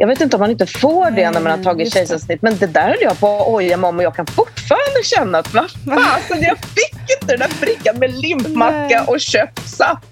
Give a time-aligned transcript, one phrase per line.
[0.00, 2.42] Jag vet inte om man inte får det när man har tagit kejsarsnitt.
[2.42, 5.38] Men det där höll jag på att oja mig om och jag kan fortfarande känna
[5.38, 10.06] att vad fasen, jag fick inte den där brickan med limpmacka och köpt saft.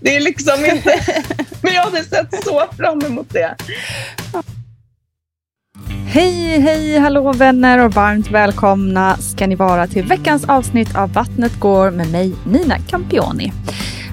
[0.00, 1.00] Det är liksom inte...
[1.62, 3.56] Men jag hade sett så fram emot det.
[6.06, 11.60] Hej, hej, hallå vänner och varmt välkomna ska ni vara till veckans avsnitt av Vattnet
[11.60, 13.52] går med mig Nina Campioni.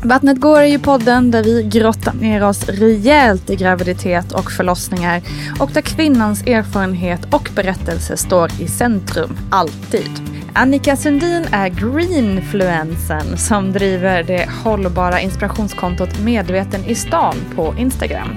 [0.04, 5.22] Vattnet går är ju podden där vi grottar ner oss rejält i graviditet och förlossningar
[5.60, 10.12] och där kvinnans erfarenhet och berättelse står i centrum, alltid.
[10.54, 18.36] Annika Sundin är greenfluensen som driver det hållbara inspirationskontot Medveten i stan på Instagram.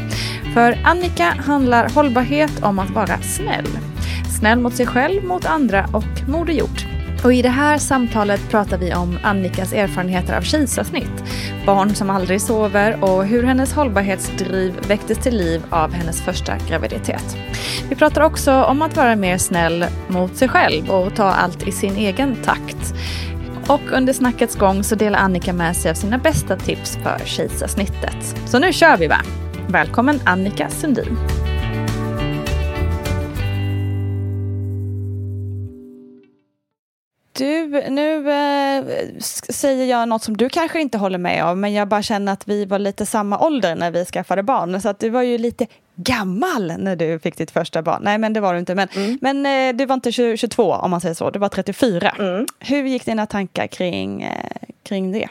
[0.55, 3.69] För Annika handlar hållbarhet om att vara snäll.
[4.39, 6.92] Snäll mot sig själv, mot andra och Moder Jord.
[7.25, 11.25] Och i det här samtalet pratar vi om Annikas erfarenheter av kejsarsnitt,
[11.67, 17.37] barn som aldrig sover och hur hennes hållbarhetsdriv väcktes till liv av hennes första graviditet.
[17.89, 21.73] Vi pratar också om att vara mer snäll mot sig själv och ta allt i
[21.73, 22.95] sin egen takt.
[23.69, 28.37] Och under snackets gång så delar Annika med sig av sina bästa tips för kejsarsnittet.
[28.47, 29.21] Så nu kör vi va!
[29.69, 31.19] Välkommen Annika Sundin.
[37.33, 38.85] Du, nu eh,
[39.49, 42.49] säger jag något som du kanske inte håller med om, men jag bara känner att
[42.49, 44.81] vi var lite samma ålder när vi skaffade barn.
[44.81, 45.67] Så att du var ju lite
[45.97, 48.03] gammal när du fick ditt första barn.
[48.05, 48.75] Nej, men det var du inte.
[48.75, 48.89] Men,
[49.21, 52.15] men eh, du var inte 20, 22 om man säger så, du var 34.
[52.59, 54.31] Hur gick dina tankar kring, eh,
[54.83, 55.29] kring det?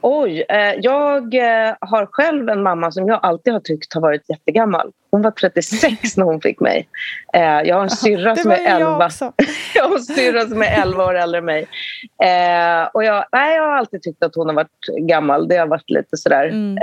[0.00, 4.28] Oj, eh, jag eh, har själv en mamma som jag alltid har tyckt har varit
[4.28, 4.92] jättegammal.
[5.10, 6.88] Hon var 36 när hon fick mig.
[7.34, 9.06] Eh, jag har en syrra som är ju jag 11.
[9.06, 9.32] också.
[9.74, 11.66] jag har en syrra som är 11 år äldre än mig.
[12.22, 15.48] Eh, och jag, nej, jag har alltid tyckt att hon har varit gammal.
[15.48, 16.44] Det har varit lite sådär.
[16.48, 16.78] Mm.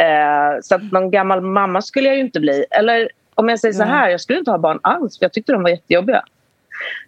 [0.62, 2.66] Så att någon gammal mamma skulle jag ju inte bli.
[2.72, 5.52] Eller om jag säger så här, jag skulle inte ha barn alls för jag tyckte
[5.52, 6.24] de var jättejobbiga.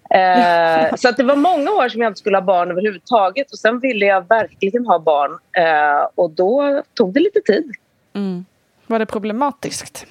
[0.09, 3.51] Eh, så att det var många år som jag inte skulle ha barn överhuvudtaget.
[3.51, 5.31] Och sen ville jag verkligen ha barn.
[5.57, 7.71] Eh, och då tog det lite tid.
[8.15, 8.45] Mm.
[8.89, 10.05] Var det problematiskt?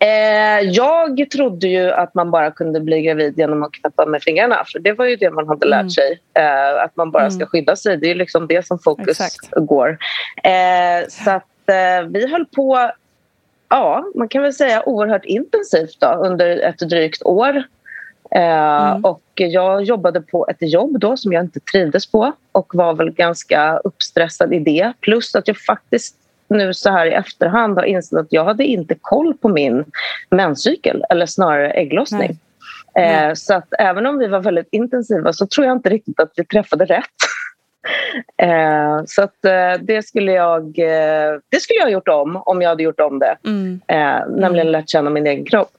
[0.00, 4.64] Eh, jag trodde ju att man bara kunde bli gravid genom att knäppa med fingrarna.
[4.72, 5.90] För det var ju det man hade lärt Mm.
[5.90, 6.20] sig.
[6.34, 7.48] Eh, att man bara ska Mm.
[7.48, 7.96] skydda sig.
[7.96, 9.50] Det är liksom det som fokus Exakt.
[9.50, 9.98] går.
[10.42, 12.90] Eh, så att eh, vi höll på,
[13.68, 17.62] ja, man kan väl säga oerhört intensivt då, under ett drygt år.
[18.34, 19.04] Mm.
[19.04, 23.10] Och jag jobbade på ett jobb då som jag inte trivdes på och var väl
[23.10, 24.92] ganska uppstressad i det.
[25.00, 26.16] Plus att jag faktiskt
[26.48, 29.84] nu så här i efterhand har insett att jag hade inte koll på min
[30.30, 32.38] menscykel eller snarare ägglossning.
[32.94, 33.28] Nej.
[33.28, 36.32] Eh, så att även om vi var väldigt intensiva så tror jag inte riktigt att
[36.36, 37.04] vi träffade rätt.
[38.36, 42.62] Eh, så att, eh, det, skulle jag, eh, det skulle jag ha gjort om om
[42.62, 43.36] jag hade gjort om det.
[43.44, 43.80] Mm.
[43.86, 44.72] Eh, nämligen mm.
[44.72, 45.70] lärt känna min egen kropp.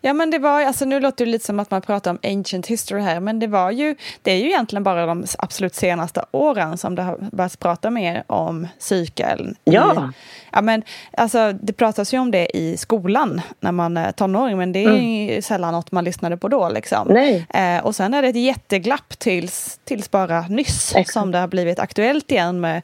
[0.00, 2.66] Ja men det var, alltså nu låter det lite som att man pratar om ancient
[2.66, 6.78] history här, men det var ju, det är ju egentligen bara de absolut senaste åren
[6.78, 9.56] som det har börjat prata mer om cykeln.
[9.64, 9.92] Ja.
[9.92, 10.12] I,
[10.52, 10.82] ja men
[11.16, 14.88] alltså det pratas ju om det i skolan när man är tonåring, men det är
[14.88, 15.42] mm.
[15.42, 17.08] sällan något man lyssnade på då liksom.
[17.08, 17.46] Nej.
[17.50, 21.12] Eh, och sen är det ett jätteglapp tills, tills bara nyss Exakt.
[21.12, 22.82] som det har blivit aktuellt igen med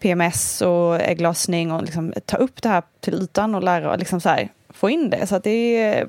[0.00, 4.28] PMS och ägglossning och liksom ta upp det här till ytan och lära liksom så
[4.28, 5.26] här, få in det.
[5.26, 6.06] Så det är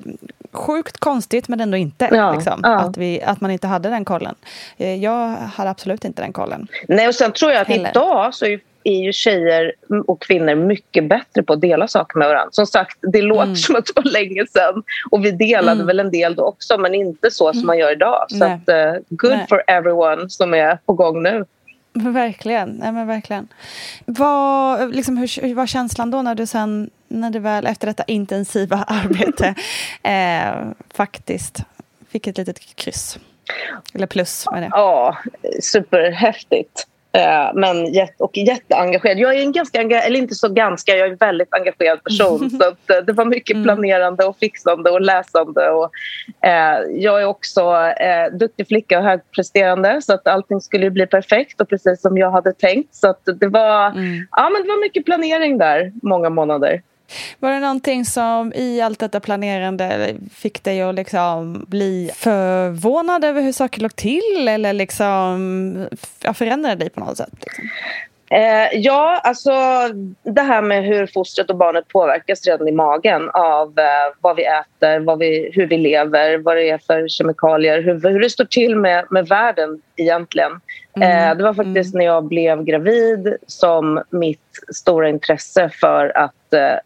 [0.52, 2.08] sjukt konstigt men ändå inte.
[2.12, 2.78] Ja, liksom, ja.
[2.78, 4.34] Att, vi, att man inte hade den kollen.
[4.76, 6.68] Eh, jag hade absolut inte den kollen.
[6.88, 7.90] Nej och sen tror jag att Heller.
[7.90, 9.72] idag så är är ju tjejer
[10.06, 12.48] och kvinnor mycket bättre på att dela saker med varandra.
[12.52, 13.56] Som sagt, det låter mm.
[13.56, 15.86] som att det var länge sedan och vi delade mm.
[15.86, 17.66] väl en del då också men inte så som mm.
[17.66, 18.26] man gör idag.
[18.28, 19.46] Så att, uh, good Nej.
[19.48, 21.44] for everyone som är på gång nu.
[22.12, 22.70] Verkligen.
[22.70, 23.48] Nej, men verkligen.
[24.04, 28.04] Vad, liksom, hur, hur var känslan då när du sen, när du väl efter detta
[28.04, 29.54] intensiva arbete
[30.02, 31.62] eh, faktiskt
[32.08, 33.18] fick ett litet kryss?
[33.94, 34.68] Eller plus med det.
[34.72, 35.18] Ja,
[35.62, 36.86] superhäftigt.
[37.18, 37.76] Eh, men
[38.18, 39.18] och jätteengagerad.
[39.18, 42.50] Jag är en ganska, eller inte så ganska, jag är en väldigt engagerad person.
[42.60, 43.64] så eh, det var mycket mm.
[43.64, 45.70] planerande och fixande och läsande.
[45.70, 45.90] Och,
[46.46, 47.60] eh, jag är också
[48.00, 52.30] eh, duktig flicka och högpresterande så att allting skulle bli perfekt och precis som jag
[52.30, 52.94] hade tänkt.
[52.94, 54.26] Så det, var, mm.
[54.30, 56.82] ja, men det var mycket planering där, många månader.
[57.38, 63.42] Var det någonting som i allt detta planerande fick dig att liksom bli förvånad över
[63.42, 65.88] hur saker låg till eller liksom
[66.34, 67.32] förändrade dig på något sätt?
[67.40, 67.64] Liksom?
[68.30, 69.52] Eh, ja, alltså
[70.22, 74.44] det här med hur fostret och barnet påverkas redan i magen av eh, vad vi
[74.44, 78.44] äter, vad vi, hur vi lever, vad det är för kemikalier, hur, hur det står
[78.44, 80.60] till med, med världen egentligen.
[80.96, 81.30] Mm.
[81.30, 81.98] Eh, det var faktiskt mm.
[81.98, 84.40] när jag blev gravid som mitt
[84.74, 86.34] stora intresse för att,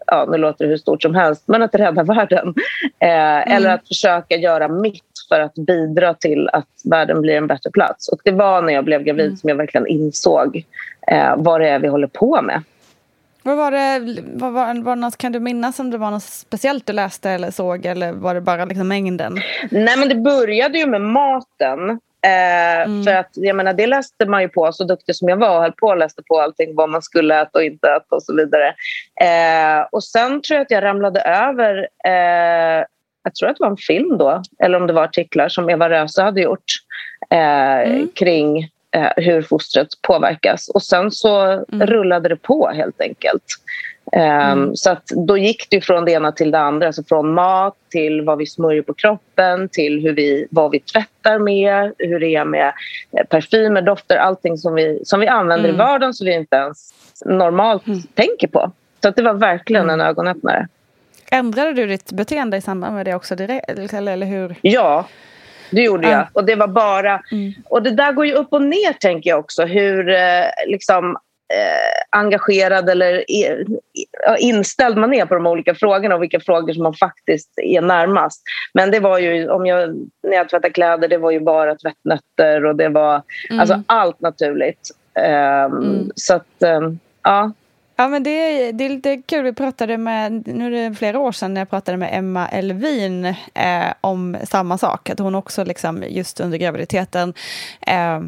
[0.06, 2.54] ja, nu låter det hur stort som helst, men att rädda världen.
[2.98, 3.56] Eh, mm.
[3.56, 8.08] Eller att försöka göra mitt för att bidra till att världen blir en bättre plats.
[8.08, 9.36] Och det var när jag blev gravid mm.
[9.36, 10.64] som jag verkligen insåg
[11.06, 12.62] eh, vad det är vi håller på med.
[13.42, 16.86] Vad var det, vad var, var något, kan du minnas om det var något speciellt
[16.86, 19.40] du läste eller såg eller var det bara liksom mängden?
[19.70, 22.00] Nej men det började ju med maten.
[22.24, 23.04] Eh, mm.
[23.04, 25.62] För att jag menar, det läste man ju på, så duktig som jag var, och
[25.62, 28.36] höll på och läste på allting vad man skulle äta och inte äta och så
[28.36, 28.74] vidare.
[29.20, 32.84] Eh, och sen tror jag att jag ramlade över, eh,
[33.24, 35.90] jag tror att det var en film då, eller om det var artiklar som Eva
[35.90, 36.64] Röse hade gjort
[37.30, 38.08] eh, mm.
[38.14, 38.58] kring
[38.96, 40.68] eh, hur fostret påverkas.
[40.68, 41.86] Och sen så mm.
[41.86, 43.44] rullade det på helt enkelt.
[44.16, 44.76] Ehm, mm.
[44.76, 46.86] Så att då gick det från det ena till det andra.
[46.86, 51.38] Alltså från mat till vad vi smörjer på kroppen till hur vi, vad vi tvättar
[51.38, 52.72] med, hur det är med
[53.18, 55.74] eh, parfymer, dofter, allting som vi, som vi använder mm.
[55.74, 56.94] i vardagen som vi inte ens
[57.24, 58.02] normalt mm.
[58.02, 58.72] tänker på.
[59.02, 60.06] Så att det var verkligen en mm.
[60.06, 60.68] ögonöppnare.
[61.30, 63.70] Ändrade du ditt beteende i samband med det också direkt?
[63.70, 64.54] Eller, eller hur?
[64.62, 65.06] Ja,
[65.70, 66.26] det gjorde jag.
[66.32, 67.22] Och det var bara...
[67.32, 67.52] Mm.
[67.64, 69.64] Och det där går ju upp och ner tänker jag också.
[69.64, 71.16] Hur eh, liksom
[71.52, 73.24] eh, engagerad eller
[74.38, 78.42] inställd man är på de olika frågorna och vilka frågor som man faktiskt är närmast.
[78.74, 82.64] Men det var ju, om jag, när jag tvättade kläder, det var ju bara tvättnötter
[82.64, 83.60] och det var mm.
[83.60, 84.90] alltså allt naturligt.
[85.14, 86.10] Um, mm.
[86.14, 87.52] Så att, um, ja.
[88.02, 89.44] Ja, men det, det är lite kul.
[89.44, 93.24] Vi pratade med, nu är det flera år sedan, när jag pratade med Emma Elvin
[93.54, 95.10] eh, om samma sak.
[95.10, 97.34] Att hon också liksom, just under graviditeten
[97.80, 98.20] eh,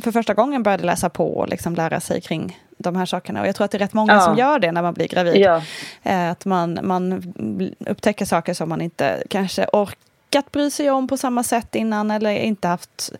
[0.00, 3.40] för första gången började läsa på och liksom lära sig kring de här sakerna.
[3.40, 4.20] Och jag tror att det är rätt många ja.
[4.20, 5.36] som gör det när man blir gravid.
[5.36, 5.62] Ja.
[6.02, 7.22] Eh, att man, man
[7.78, 12.30] upptäcker saker som man inte kanske orkat bry sig om på samma sätt innan eller
[12.30, 13.12] inte haft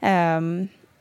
[0.00, 0.40] Eh,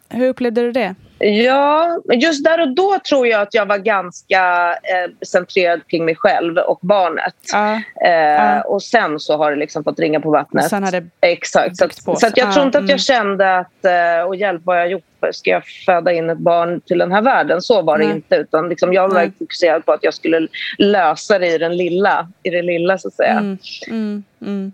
[0.09, 0.95] hur upplevde du det?
[1.19, 6.15] Ja, just där och då tror jag att jag var ganska eh, centrerad kring mig
[6.15, 7.35] själv och barnet.
[7.51, 7.73] Ja.
[8.05, 8.61] Eh, ja.
[8.61, 10.63] Och sen så har det liksom fått ringa på vattnet.
[10.63, 11.77] Och sen har det Exakt.
[11.77, 12.53] Så, så att jag ja.
[12.53, 12.99] tror inte att jag mm.
[12.99, 16.97] kände att, eh, och hjälp vad jag gjort, ska jag föda in ett barn till
[16.97, 17.61] den här världen?
[17.61, 18.15] Så var det Nej.
[18.15, 18.35] inte.
[18.35, 20.47] Utan liksom jag var fokuserad på att jag skulle
[20.77, 23.31] lösa det i den lilla, i det lilla så att säga.
[23.31, 23.57] Mm.
[23.87, 24.23] Mm.
[24.41, 24.73] mm.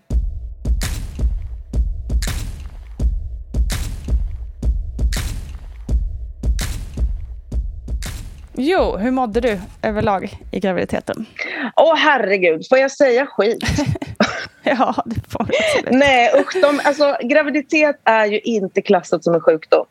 [8.57, 11.25] Jo, hur mådde du överlag i graviditeten?
[11.75, 13.63] Åh oh, herregud, får jag säga skit?
[14.63, 15.97] ja, det får du.
[15.97, 19.85] Nej, usch, de, alltså, graviditet är ju inte klassat som en sjukdom.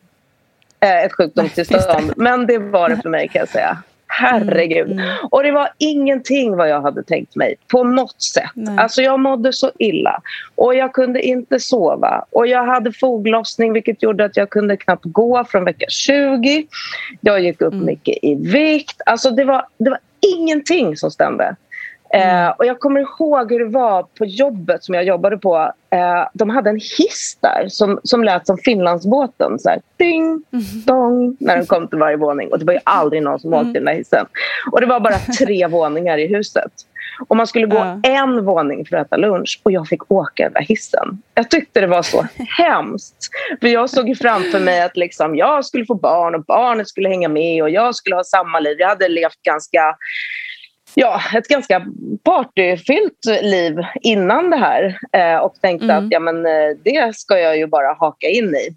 [0.79, 2.13] Eh, ett sjukdomstillstånd.
[2.17, 3.77] Men det var det för mig kan jag säga.
[4.07, 4.91] Herregud.
[4.91, 5.15] Mm, mm.
[5.31, 8.51] Och det var ingenting vad jag hade tänkt mig på något sätt.
[8.53, 8.77] Nej.
[8.77, 10.21] Alltså jag mådde så illa.
[10.55, 12.25] Och jag kunde inte sova.
[12.29, 16.67] Och jag hade foglossning vilket gjorde att jag kunde knappt gå från vecka 20.
[17.21, 17.85] Jag gick upp mm.
[17.85, 19.01] mycket i vikt.
[19.05, 19.99] Alltså det var, det var
[20.37, 21.55] ingenting som stämde.
[22.15, 22.45] Mm.
[22.45, 25.71] Eh, och jag kommer ihåg hur det var på jobbet som jag jobbade på.
[25.89, 29.59] Eh, de hade en hiss där som, som lät som Finlandsbåten.
[29.59, 30.65] Så här, ding, mm.
[30.85, 32.51] dong, när den kom till varje våning.
[32.51, 33.73] Och det var ju aldrig någon som åkte mm.
[33.73, 34.25] den där hissen.
[34.71, 36.71] Och det var bara tre våningar i huset.
[37.27, 37.99] Och man skulle gå ja.
[38.03, 41.21] en våning för att äta lunch och jag fick åka den där hissen.
[41.33, 43.29] Jag tyckte det var så hemskt.
[43.61, 47.29] För jag såg framför mig att liksom, jag skulle få barn och barnet skulle hänga
[47.29, 48.75] med och jag skulle ha samma liv.
[48.79, 49.95] Jag hade levt ganska
[50.95, 51.85] ja, ett ganska
[52.23, 56.05] partyfyllt liv innan det här eh, och tänkte mm.
[56.05, 58.75] att ja, men, eh, det ska jag ju bara haka in i.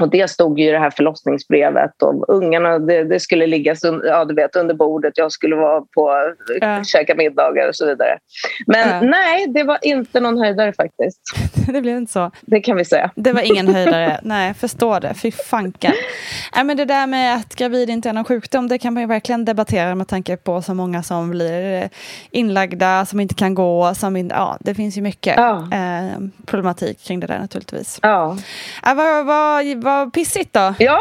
[0.00, 4.24] Och det stod ju i det här förlossningsbrevet och ungarna det, det skulle ligga ja,
[4.24, 5.12] du vet, under bordet.
[5.16, 6.82] Jag skulle vara på äh.
[6.82, 8.18] käka middagar och så vidare.
[8.66, 9.10] Men äh.
[9.10, 11.20] nej, det var inte någon höjdare faktiskt.
[11.72, 12.30] det blev inte så.
[12.40, 13.10] Det kan vi säga.
[13.14, 14.20] Det var ingen höjdare.
[14.22, 15.14] nej, förstår det.
[15.14, 15.92] Fy fanken.
[16.56, 19.06] Nej, men det där med att gravid inte är någon sjukdom, det kan man ju
[19.06, 21.88] verkligen debattera med tanke på så många som blir
[22.30, 23.94] inlagda, som inte kan gå.
[23.94, 25.68] Som in, ja, det finns ju mycket ja.
[25.72, 27.98] eh, problematik kring det där naturligtvis.
[28.02, 28.36] Ja.
[28.86, 30.74] Äh, vad, vad, vad pissigt då.
[30.78, 31.00] Ja,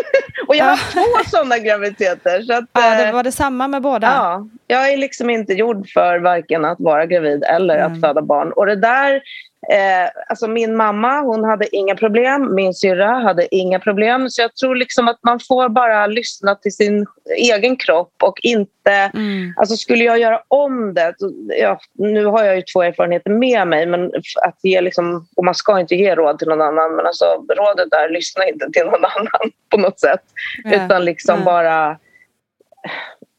[0.46, 2.42] och jag har två sådana graviditeter.
[2.42, 4.06] Så att, ja, det eh, var det samma med båda?
[4.06, 7.92] Ja, jag är liksom inte gjord för varken att vara gravid eller mm.
[7.92, 8.52] att föda barn.
[8.52, 9.22] Och det där
[9.70, 14.30] Eh, alltså min mamma hon hade inga problem, min syrra hade inga problem.
[14.30, 18.90] Så jag tror liksom att man får bara lyssna till sin egen kropp och inte...
[19.14, 19.54] Mm.
[19.56, 21.14] Alltså skulle jag göra om det...
[21.60, 24.04] Ja, nu har jag ju två erfarenheter med mig, men
[24.46, 26.96] att ge liksom, och man ska inte ge råd till någon annan.
[26.96, 30.22] Men alltså, rådet är lyssna inte till någon annan på något sätt.
[30.66, 30.84] Yeah.
[30.84, 31.44] Utan liksom yeah.
[31.44, 31.98] bara...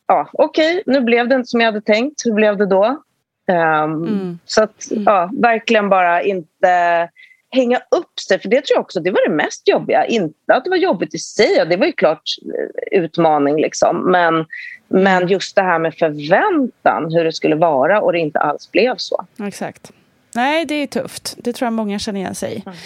[0.08, 2.26] Ja, Okej, okay, nu blev det inte som jag hade tänkt.
[2.26, 3.04] Hur blev det då?
[3.48, 4.40] Um, mm.
[4.46, 5.04] Så att mm.
[5.04, 7.10] ja, verkligen bara inte
[7.54, 8.40] hänga upp sig.
[8.40, 10.06] För det tror jag också det var det mest jobbiga.
[10.06, 13.62] Inte att det var jobbigt i sig, det var ju klart eh, utmaning.
[13.62, 14.12] Liksom.
[14.12, 14.46] Men,
[14.88, 18.96] men just det här med förväntan, hur det skulle vara och det inte alls blev
[18.98, 19.26] så.
[19.44, 19.92] Exakt.
[20.36, 21.36] Nej, det är tufft.
[21.38, 22.64] Det tror jag många känner igen sig i.
[22.66, 22.78] Mm.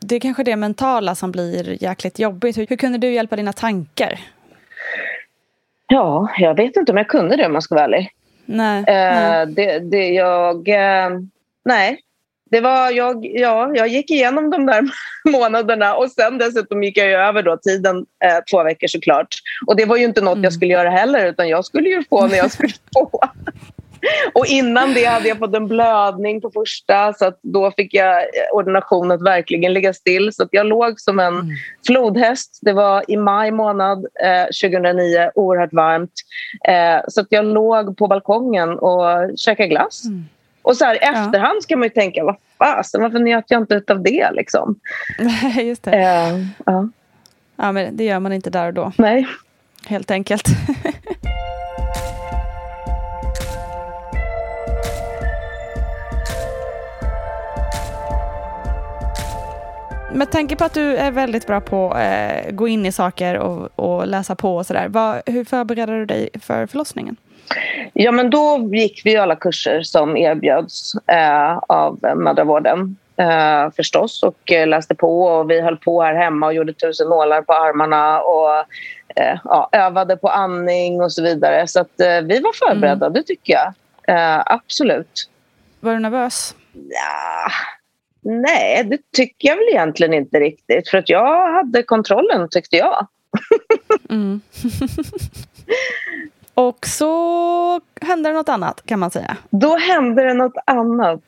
[0.00, 2.58] Det är kanske det mentala som blir jäkligt jobbigt.
[2.58, 4.20] Hur, hur kunde du hjälpa dina tankar?
[5.88, 8.10] Ja, jag vet inte om jag kunde det om jag ska vara ärlig.
[8.48, 8.84] Nej.
[8.86, 10.68] Eh, det, det, jag...
[10.68, 11.10] Eh,
[11.64, 12.00] nej.
[12.50, 14.82] Det var jag, ja, jag gick igenom de där
[15.30, 19.34] månaderna och sen dessutom gick jag över då tiden eh, två veckor såklart.
[19.66, 20.44] Och det var ju inte något mm.
[20.44, 23.20] jag skulle göra heller utan jag skulle ju få när jag skulle få.
[24.32, 28.24] Och innan det hade jag fått en blödning på första så att då fick jag
[28.52, 30.32] ordinationen att verkligen ligga still.
[30.32, 31.46] Så att jag låg som en mm.
[31.86, 32.58] flodhäst.
[32.62, 36.12] Det var i maj månad eh, 2009, oerhört varmt.
[36.68, 40.04] Eh, så att jag låg på balkongen och käkade glass.
[40.04, 40.24] Mm.
[40.62, 43.82] Och så här, i efterhand ska man ju tänka, vad fasen, varför njöt jag inte
[43.88, 44.30] av det?
[44.32, 44.80] Liksom?
[45.62, 45.90] Just det.
[45.90, 46.88] Eh, ja.
[47.56, 48.92] ja, men det gör man inte där och då.
[48.96, 49.26] Nej.
[49.86, 50.48] Helt enkelt.
[60.12, 63.38] Med tanke på att du är väldigt bra på att eh, gå in i saker
[63.38, 65.22] och, och läsa på och sådär.
[65.32, 67.16] Hur förberedde du dig för förlossningen?
[67.92, 74.52] Ja, men då gick vi alla kurser som erbjöds eh, av mödravården eh, förstås och
[74.52, 75.22] eh, läste på.
[75.22, 78.50] Och vi höll på här hemma och gjorde tusen nålar på armarna och
[79.16, 81.66] eh, ja, övade på andning och så vidare.
[81.66, 83.12] Så att, eh, vi var förberedda, mm.
[83.12, 83.72] det tycker jag.
[84.46, 85.30] absolut.
[85.80, 86.54] Var du nervös?
[86.72, 87.50] Ja,
[88.28, 90.88] Nej, det tycker jag väl egentligen inte riktigt.
[90.88, 93.06] För att jag hade kontrollen, tyckte jag.
[94.10, 94.40] mm.
[96.54, 99.36] Och så hände det något annat, kan man säga.
[99.50, 101.20] Då hände det något annat.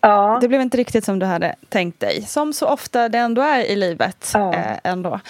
[0.00, 0.38] Ja.
[0.40, 2.22] Det blev inte riktigt som du hade tänkt dig.
[2.22, 4.30] Som så ofta det ändå är i livet.
[4.34, 4.54] Ja.
[4.54, 5.20] Eh, ändå.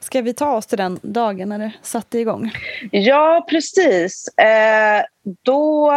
[0.00, 2.50] Ska vi ta oss till den dagen när det satte igång?
[2.90, 4.38] Ja, precis.
[4.38, 5.02] Eh,
[5.42, 5.92] då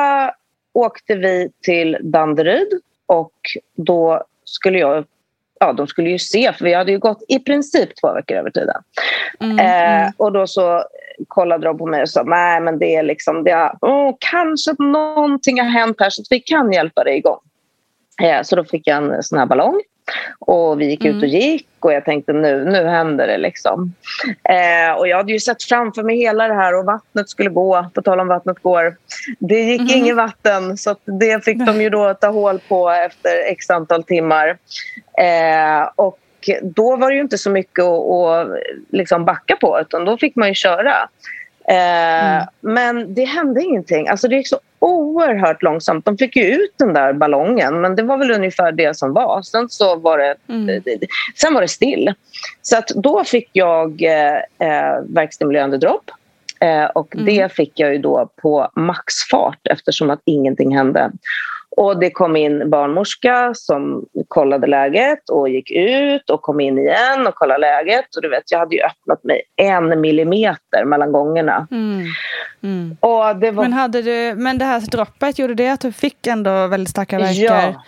[0.74, 2.68] åkte vi till Danderyd
[3.06, 3.34] och
[3.76, 5.06] då skulle jag
[5.60, 8.51] ja, de skulle ju se, för vi hade ju gått i princip två veckor över
[8.51, 8.82] tiden.
[9.39, 10.13] Mm, eh, mm.
[10.18, 10.84] Och då så
[11.27, 14.74] kollade de på mig och sa, nej men det är liksom, det har, oh, kanske
[14.80, 17.39] någonting har hänt här så att vi kan hjälpa dig igång.
[18.24, 19.82] Eh, så då fick jag en sån här ballong.
[20.40, 23.94] Och vi gick ut och gick och jag tänkte nu, nu händer det liksom.
[24.50, 27.90] Eh, och jag hade ju sett framför mig hela det här och vattnet skulle gå,
[27.94, 28.96] på tal om vattnet går.
[29.40, 29.98] Det gick mm.
[29.98, 34.58] inget vatten så det fick de ju då ta hål på efter x antal timmar.
[35.20, 36.20] Eh, och
[36.62, 38.48] då var det ju inte så mycket att, att
[38.90, 41.10] liksom backa på utan då fick man ju köra.
[41.72, 42.48] Eh, mm.
[42.62, 44.08] Men det hände ingenting.
[44.08, 46.06] Alltså det gick så oerhört långsamt.
[46.06, 49.42] De fick ju ut den där ballongen men det var väl ungefär det som var.
[49.42, 50.84] Sen, så var, det, mm.
[51.36, 52.14] sen var det still.
[52.62, 56.12] Så att då fick jag eh, eh verkstimulerande dropp.
[56.60, 57.26] Eh, och mm.
[57.26, 61.12] det fick jag ju då på maxfart eftersom att ingenting hände.
[61.78, 67.28] Och det kom in barnmorska som kollade läget och gick ut och kom in igen
[67.28, 68.16] och kollade läget.
[68.16, 71.68] Och du vet, jag hade ju öppnat mig en millimeter mellan gångerna.
[71.72, 72.06] Mm.
[72.64, 72.98] Mm.
[73.00, 73.64] Och det var...
[73.64, 77.20] men, hade du, men det här droppet, gjorde det att du fick ändå väldigt starka
[77.20, 77.44] verkar?
[77.44, 77.84] Ja.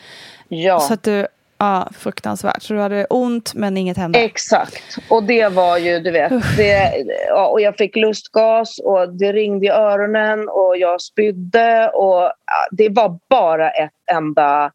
[0.48, 0.80] ja.
[0.80, 1.28] Så att du
[1.60, 2.62] Ja, fruktansvärt.
[2.62, 4.20] Så du hade ont men inget hände?
[4.20, 4.98] Exakt.
[5.10, 6.94] Och det var ju, du vet, det,
[7.28, 12.68] ja, och jag fick lustgas och det ringde i öronen och jag spydde och ja,
[12.72, 14.72] det var bara ett enda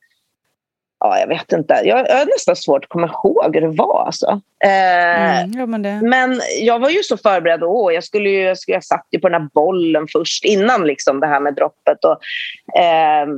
[1.05, 1.83] ja, jag vet inte.
[1.85, 4.07] Jag, jag har nästan svårt att komma ihåg hur det var.
[4.07, 4.41] Alltså.
[4.65, 6.01] Eh, mm, ja, men, det...
[6.03, 7.63] men, jag var ju så förberedd.
[7.63, 10.87] Åh, jag, skulle ju, jag, skulle, jag satt ju på den här bollen först innan
[10.87, 12.05] liksom, det här med droppet.
[12.05, 12.21] Och,
[12.81, 13.29] eh,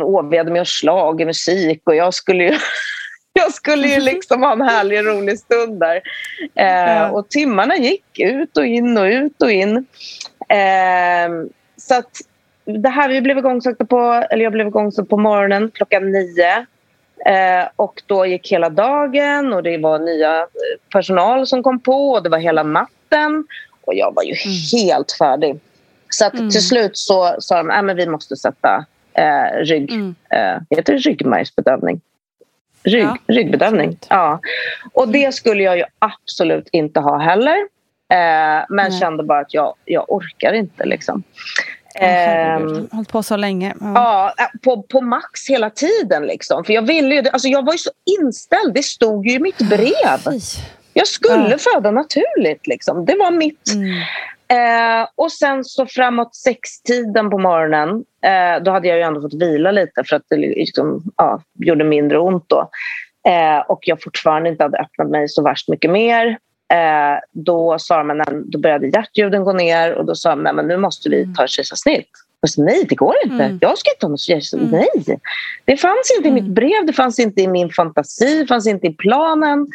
[0.00, 0.82] åh, vi hade med oss
[1.16, 2.54] musik och jag skulle ju
[3.32, 6.02] jag skulle ju liksom ha en härlig rolig stund där.
[6.54, 9.76] Eh, och timmarna gick ut och in och ut och in.
[10.48, 11.28] Eh,
[11.76, 12.10] så att
[12.64, 16.66] det här, vi blev igångsatta på, eller jag blev igångsatt på morgonen klockan nio.
[17.24, 20.46] Eh, och då gick hela dagen och det var nya eh,
[20.92, 23.46] personal som kom på och det var hela natten.
[23.84, 24.88] Och jag var ju mm.
[24.90, 25.60] helt färdig.
[26.08, 26.50] Så att mm.
[26.50, 29.92] till slut så sa de att vi måste sätta eh, rygg...
[29.92, 30.14] Mm.
[30.30, 32.00] Eh, heter det ryggmärgsbedövning?
[32.82, 33.98] Rygg, ja, ryggbedövning.
[34.08, 34.40] Ja.
[34.92, 37.56] Och det skulle jag ju absolut inte ha heller.
[38.12, 39.00] Eh, men Nej.
[39.00, 40.84] kände bara att jag, jag orkar inte.
[40.84, 41.22] Liksom.
[42.00, 43.74] Oh, hållit på så länge.
[43.80, 46.22] Ja, ja på, på max hela tiden.
[46.22, 46.64] Liksom.
[46.64, 48.74] För jag, ville ju, alltså jag var ju så inställd.
[48.74, 50.40] Det stod ju i mitt brev.
[50.92, 51.58] Jag skulle ja.
[51.58, 52.66] föda naturligt.
[52.66, 53.04] Liksom.
[53.04, 53.74] Det var mitt.
[53.74, 54.02] Mm.
[54.48, 59.42] Eh, och sen så framåt sextiden på morgonen eh, då hade jag ju ändå fått
[59.42, 62.70] vila lite för att det liksom, ja, gjorde mindre ont då.
[63.28, 66.38] Eh, och jag fortfarande inte hade öppnat mig så värst mycket mer.
[66.72, 70.76] Eh, då, sa de, då började hjärtljuden gå ner och då sa de men nu
[70.76, 71.34] måste vi mm.
[71.34, 72.10] ta kejsarsnitt.
[72.56, 73.44] nej, det går inte.
[73.44, 73.58] Mm.
[73.60, 74.52] Jag ska inte ha något.
[74.54, 74.70] Mm.
[74.70, 75.18] Nej.
[75.64, 76.38] Det fanns inte mm.
[76.38, 79.66] i mitt brev, det fanns inte i min fantasi, det fanns inte i planen.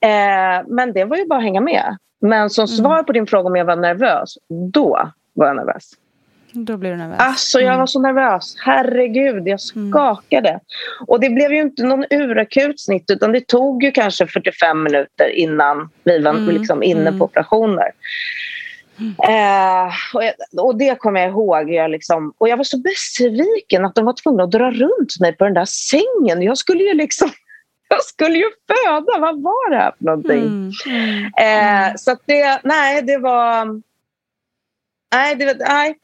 [0.00, 1.96] Eh, men det var ju bara att hänga med.
[2.20, 2.76] Men som mm.
[2.76, 4.38] svar på din fråga om jag var nervös,
[4.72, 5.90] då var jag nervös.
[6.52, 7.20] Då blev du nervös.
[7.20, 7.86] Alltså jag var mm.
[7.86, 8.56] så nervös.
[8.58, 9.90] Herregud, jag mm.
[9.90, 10.48] skakade.
[10.48, 10.60] Mm.
[11.06, 15.28] Och det blev ju inte någon urakut snitt utan det tog ju kanske 45 minuter
[15.28, 16.54] innan vi var mm.
[16.54, 17.18] liksom inne mm.
[17.18, 17.90] på operationer.
[19.28, 20.34] Eh, och, jag,
[20.64, 21.70] och, det kommer jag ihåg.
[21.70, 25.36] Jag liksom, och jag var så besviken att de var tvungna att dra runt mig
[25.36, 26.42] på den där sängen.
[26.42, 27.30] Jag skulle ju liksom
[27.88, 29.18] jag skulle ju föda.
[29.18, 30.72] Vad var det här för någonting?
[31.40, 33.80] Eh, så det, nej, det var...
[35.14, 35.98] Nej, det, nej,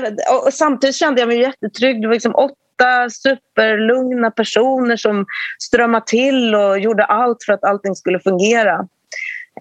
[0.00, 2.02] det, och samtidigt kände jag mig jättetrygg.
[2.02, 5.26] Det var liksom åtta superlugna personer som
[5.58, 8.88] strömmade till och gjorde allt för att allting skulle fungera.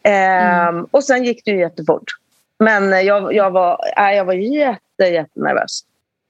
[0.03, 0.75] Mm.
[0.75, 2.03] Um, och sen gick det ju jättefort.
[2.59, 5.81] Men jag, jag, var, äh, jag var jätte, jättenervös.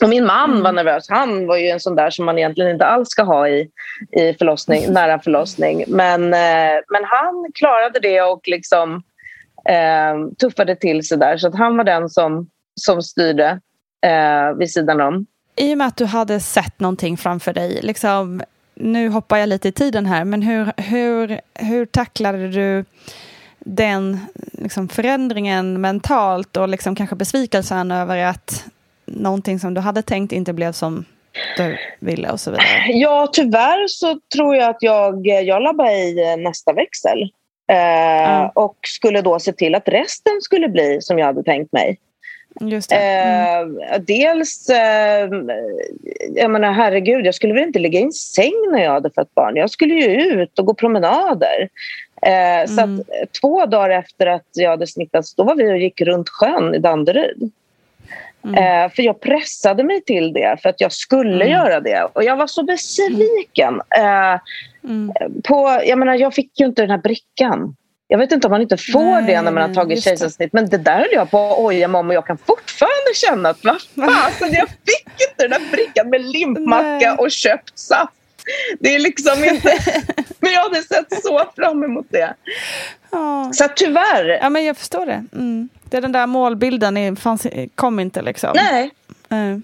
[0.04, 0.64] Och min man mm.
[0.64, 1.10] var nervös.
[1.10, 3.70] Han var ju en sån där som man egentligen inte alls ska ha i,
[4.12, 5.84] i förlossning, nära förlossning.
[5.88, 9.04] Men, eh, men han klarade det och liksom,
[9.70, 11.38] eh, tuffade till sig där.
[11.38, 13.60] Så att han var den som, som styrde
[14.06, 15.26] eh, vid sidan om.
[15.56, 18.42] I och med att du hade sett någonting framför dig, liksom,
[18.76, 22.86] nu hoppar jag lite i tiden här, men hur, hur, hur tacklade du
[23.60, 24.20] den
[24.52, 28.66] liksom, förändringen mentalt och liksom, kanske besvikelsen över att
[29.06, 31.06] någonting som du hade tänkt inte blev som
[31.58, 32.66] du ville och så vidare?
[32.88, 37.22] Ja, tyvärr så tror jag att jag, jag labbade i nästa växel.
[37.72, 38.50] Eh, mm.
[38.56, 42.00] Och skulle då se till att resten skulle bli som jag hade tänkt mig.
[42.62, 42.82] Mm.
[42.92, 45.30] Eh, dels, eh,
[46.36, 49.36] jag menar herregud, jag skulle väl inte ligga i en säng när jag hade fött
[49.36, 49.56] barn.
[49.56, 51.70] Jag skulle ju ut och gå promenader.
[52.22, 52.68] Eh, mm.
[52.68, 53.04] Så att, mm.
[53.42, 56.80] två dagar efter att jag hade snittats, då var vi och gick runt sjön i
[56.80, 57.52] Danderyd.
[58.44, 58.56] Mm.
[58.56, 61.50] Eh, för jag pressade mig till det för att jag skulle mm.
[61.50, 62.08] göra det.
[62.14, 63.82] Och jag var så besviken.
[63.98, 64.40] Eh,
[64.84, 65.14] mm.
[65.44, 67.76] på, jag, menar, jag fick ju inte den här brickan.
[68.12, 70.54] Jag vet inte om man inte får Nej, det när man har tagit kejsarsnitt.
[70.54, 73.50] Men det där höll jag på att oja mig om och jag kan fortfarande känna
[73.50, 78.14] att vad fasen, jag fick inte den där brickan med limpmacka och köpt saft.
[78.80, 79.80] Det är liksom inte...
[80.40, 82.34] Men jag hade sett så fram emot det.
[83.12, 83.52] Ja.
[83.54, 84.40] Så tyvärr.
[84.42, 85.26] Ja, men jag förstår det.
[85.34, 85.70] Mm.
[85.84, 88.52] Det är den där målbilden fanns, kom inte liksom.
[88.56, 88.92] Nej.
[89.34, 89.58] Uh.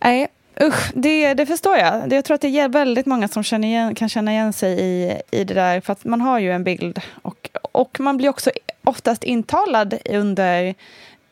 [0.00, 0.28] Nej,
[0.62, 2.12] usch, det, det förstår jag.
[2.12, 5.20] Jag tror att det är väldigt många som känner igen, kan känna igen sig i,
[5.30, 5.80] i det där.
[5.80, 7.00] För att man har ju en bild.
[7.22, 8.50] Och, och man blir också
[8.84, 10.74] oftast intalad under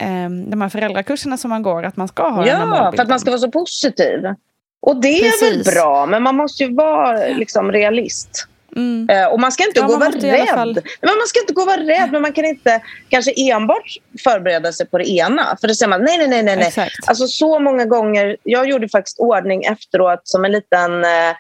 [0.03, 3.21] um, de här föräldrakurserna som man går, att man ska ha ja, för att man
[3.21, 4.21] ska vara så positiv.
[4.81, 5.43] Och det Precis.
[5.43, 8.49] är väl bra, men man måste ju vara liksom, realist.
[8.79, 9.09] Mm.
[9.11, 10.49] Uh, och man ska inte ja, gå och vara rädd.
[10.49, 10.75] Fall...
[11.01, 14.73] Men man ska inte gå och vara rädd, men man kan inte kanske enbart förbereda
[14.73, 15.57] sig på det ena.
[15.61, 16.57] För det säger man, nej, nej, nej.
[16.57, 16.67] nej.
[16.67, 16.95] Exakt.
[17.07, 21.31] Alltså så många gånger, jag gjorde faktiskt ordning efteråt som en liten uh,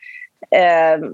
[0.56, 1.10] uh,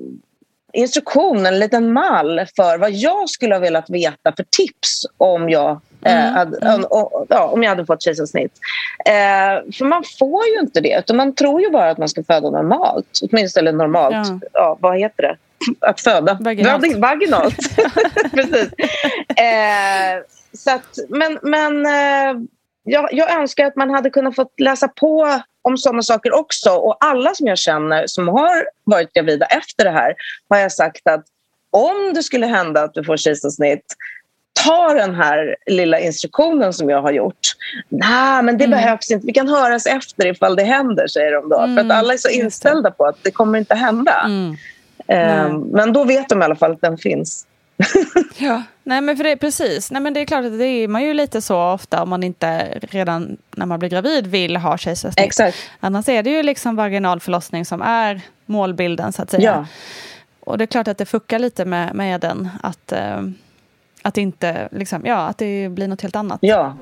[0.73, 5.81] instruktion, en liten mall för vad jag skulle ha velat veta för tips om jag
[6.07, 6.35] Mm.
[6.35, 6.87] hade, mm.
[7.29, 8.53] ja, om jag hade fått kejsarsnitt.
[9.07, 12.25] Eh, för man får ju inte det, utan man tror ju bara att man ska
[12.25, 13.21] föda normalt.
[13.23, 14.29] Åtminstone normalt.
[14.29, 14.49] Ja.
[14.53, 15.37] ja vad heter det?
[15.81, 16.39] Att föda.
[16.41, 16.97] Vaginalt.
[16.97, 17.57] Vaginalt.
[18.33, 18.73] Precis.
[19.37, 20.23] Eh,
[20.53, 22.43] så att, men men eh,
[22.85, 26.71] jag, jag önskar att man hade kunnat få läsa på om sådana saker också.
[26.71, 30.15] Och alla som jag känner som har varit gravida efter det här
[30.49, 31.25] har jag sagt att
[31.71, 33.85] om det skulle hända att du får kejsarsnitt
[34.65, 37.41] ta den här lilla instruktionen som jag har gjort.
[37.89, 38.79] Nej, men det mm.
[38.79, 39.27] behövs inte.
[39.27, 41.59] Vi kan höras efter ifall det händer, säger de då.
[41.59, 41.75] Mm.
[41.75, 44.23] För att mm, alla är så inställda på att det kommer inte hända.
[44.25, 44.57] Mm.
[45.07, 47.47] Um, men då vet de i alla fall att den finns.
[48.37, 49.91] ja, nej men för det, precis.
[49.91, 52.23] Nej men det är klart att det är man ju lite så ofta om man
[52.23, 55.27] inte redan när man blir gravid vill ha kejsarsnitt.
[55.27, 55.57] Exakt.
[55.81, 59.43] Annars är det ju liksom vaginal förlossning som är målbilden så att säga.
[59.43, 59.67] Ja.
[60.41, 62.49] Och det är klart att det fuckar lite med, med den.
[62.63, 63.31] Att, uh,
[64.03, 66.39] att, inte, liksom, ja, att det blir något helt annat.
[66.43, 66.77] Ja.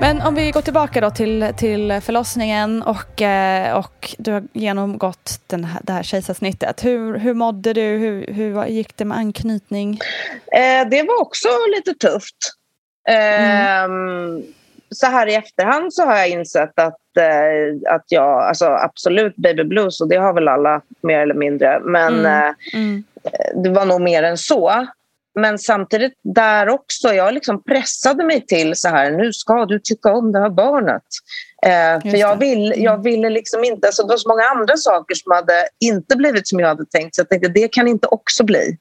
[0.00, 5.40] Men om vi går tillbaka då till, till förlossningen och, eh, och du har genomgått
[5.46, 6.84] den här, det här kejsarsnittet.
[6.84, 7.80] Hur, hur mådde du?
[7.80, 10.00] Hur, hur gick det med anknytning?
[10.52, 12.36] Eh, det var också lite tufft.
[13.08, 14.42] Eh, mm.
[14.90, 19.64] Så här i efterhand så har jag insett att, eh, att jag, alltså absolut baby
[19.64, 21.80] blues och det har väl alla mer eller mindre.
[21.80, 22.26] Men mm.
[22.26, 23.04] Eh, mm.
[23.54, 24.86] det var nog mer än så.
[25.34, 30.12] Men samtidigt där också, jag liksom pressade mig till så här, nu ska du tycka
[30.12, 31.02] om det här barnet.
[31.66, 32.82] Eh, för jag, vill, mm.
[32.82, 36.48] jag ville liksom inte, alltså det var så många andra saker som hade inte blivit
[36.48, 37.14] som jag hade tänkt.
[37.14, 38.78] Så jag tänkte det kan inte också bli.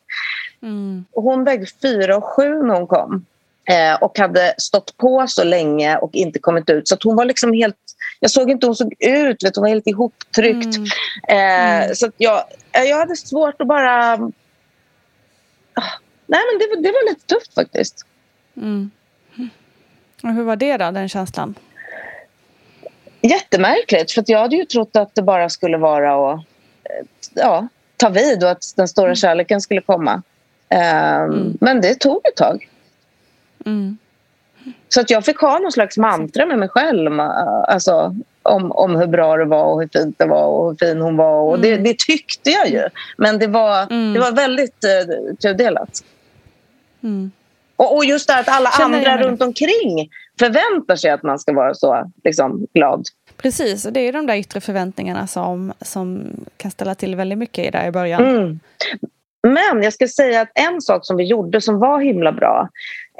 [0.64, 1.06] Mm.
[1.12, 3.26] Och hon vägde fyra och sju när hon kom.
[3.70, 6.88] Eh, och hade stått på så länge och inte kommit ut.
[6.88, 7.76] Så hon var liksom helt...
[8.20, 10.76] Jag såg inte hur hon såg ut, vet, hon var helt ihoptryckt.
[10.76, 10.88] Mm.
[11.28, 11.96] Eh, mm.
[11.96, 14.20] Så jag, jag hade svårt att bara
[16.26, 18.06] nej, men det, det var lite tufft faktiskt.
[18.58, 18.92] Mm.
[20.24, 21.56] Och hur var det då, den känslan?
[23.22, 26.46] Jättemärkligt, för jag hade ju trott att det bara skulle vara att
[27.34, 29.16] ja, ta vid och att den stora mm.
[29.16, 30.22] kärleken skulle komma.
[30.70, 31.58] Um, mm.
[31.62, 32.70] Men det tog ett tag.
[33.66, 33.98] Mm.
[34.90, 39.08] Så att jag fick ha någon slags mantra med mig själv alltså, om, om hur
[39.08, 41.42] bra det var och hur fint det var och hur fin hon var.
[41.42, 41.84] Och det, mm.
[41.84, 42.84] det tyckte jag ju.
[43.18, 44.14] Men det var, mm.
[44.14, 46.04] det var väldigt uh, tudelat.
[47.04, 47.32] Mm.
[47.76, 51.54] Och, och, just det att alla Känner andra runt omkring förväntar sig att man ska
[51.54, 53.06] vara så liksom, glad.
[53.38, 57.66] Precis, och det är de där yttre förväntningarna som, som kan ställa till väldigt mycket
[57.66, 58.26] i där i början.
[58.26, 58.60] Mm.
[59.48, 62.70] Men jag ska säga att en sak som vi gjorde som var himla bra.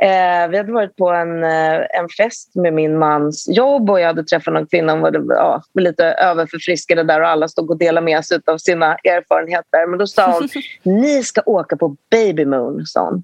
[0.02, 4.08] Eh, vi hade varit på en, eh, en fest med min mans jobb och jag
[4.08, 8.06] hade träffat någon kvinna som var ja, lite överförfriskade där och alla stod och delade
[8.06, 9.88] med sig av sina erfarenheter.
[9.88, 10.50] Men då sa hon,
[11.02, 13.24] ni ska åka på Baby Moon, sa hon.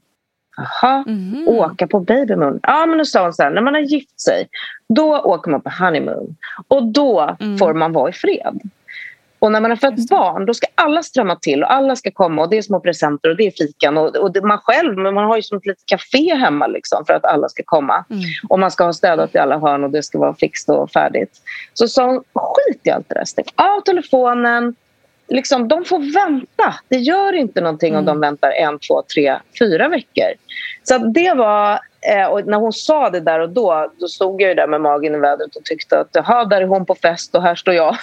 [0.82, 1.48] Jaha, mm.
[1.48, 2.60] åka på babymoon.
[2.64, 4.48] Ja, men då sa hon så här, när man har gift sig
[4.90, 6.36] då åker man på honeymoon
[6.68, 7.58] och då mm.
[7.58, 8.62] får man vara i fred.
[9.40, 12.42] Och när man har fött barn då ska alla strömma till och alla ska komma
[12.42, 15.14] och det är små presenter och det är fikan och, och det, man själv, men
[15.14, 18.06] man har ju som ett litet café hemma liksom för att alla ska komma.
[18.10, 18.24] Mm.
[18.50, 21.42] Och man ska ha städat i alla hörn och det ska vara fixt och färdigt.
[21.74, 24.76] Så sa skit i allt det där, stäng av telefonen,
[25.30, 26.76] liksom, de får vänta.
[26.88, 28.00] Det gör inte någonting mm.
[28.00, 30.34] om de väntar en, två, tre, fyra veckor.
[30.84, 31.80] Så det var...
[32.02, 35.16] Eh, och när hon sa det där och då, då stod jag där med magen
[35.16, 37.98] i vädret och tyckte att där är hon på fest och här står jag.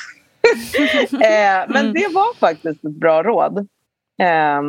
[1.13, 1.93] eh, men mm.
[1.93, 3.59] det var faktiskt ett bra råd.
[4.23, 4.27] Eh,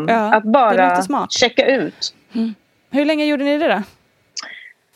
[0.08, 2.13] ja, att bara checka ut.
[2.34, 2.56] Mm.
[2.90, 3.84] Hur länge gjorde ni det då?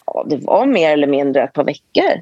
[0.05, 2.21] Ja, det var mer eller mindre ett par veckor.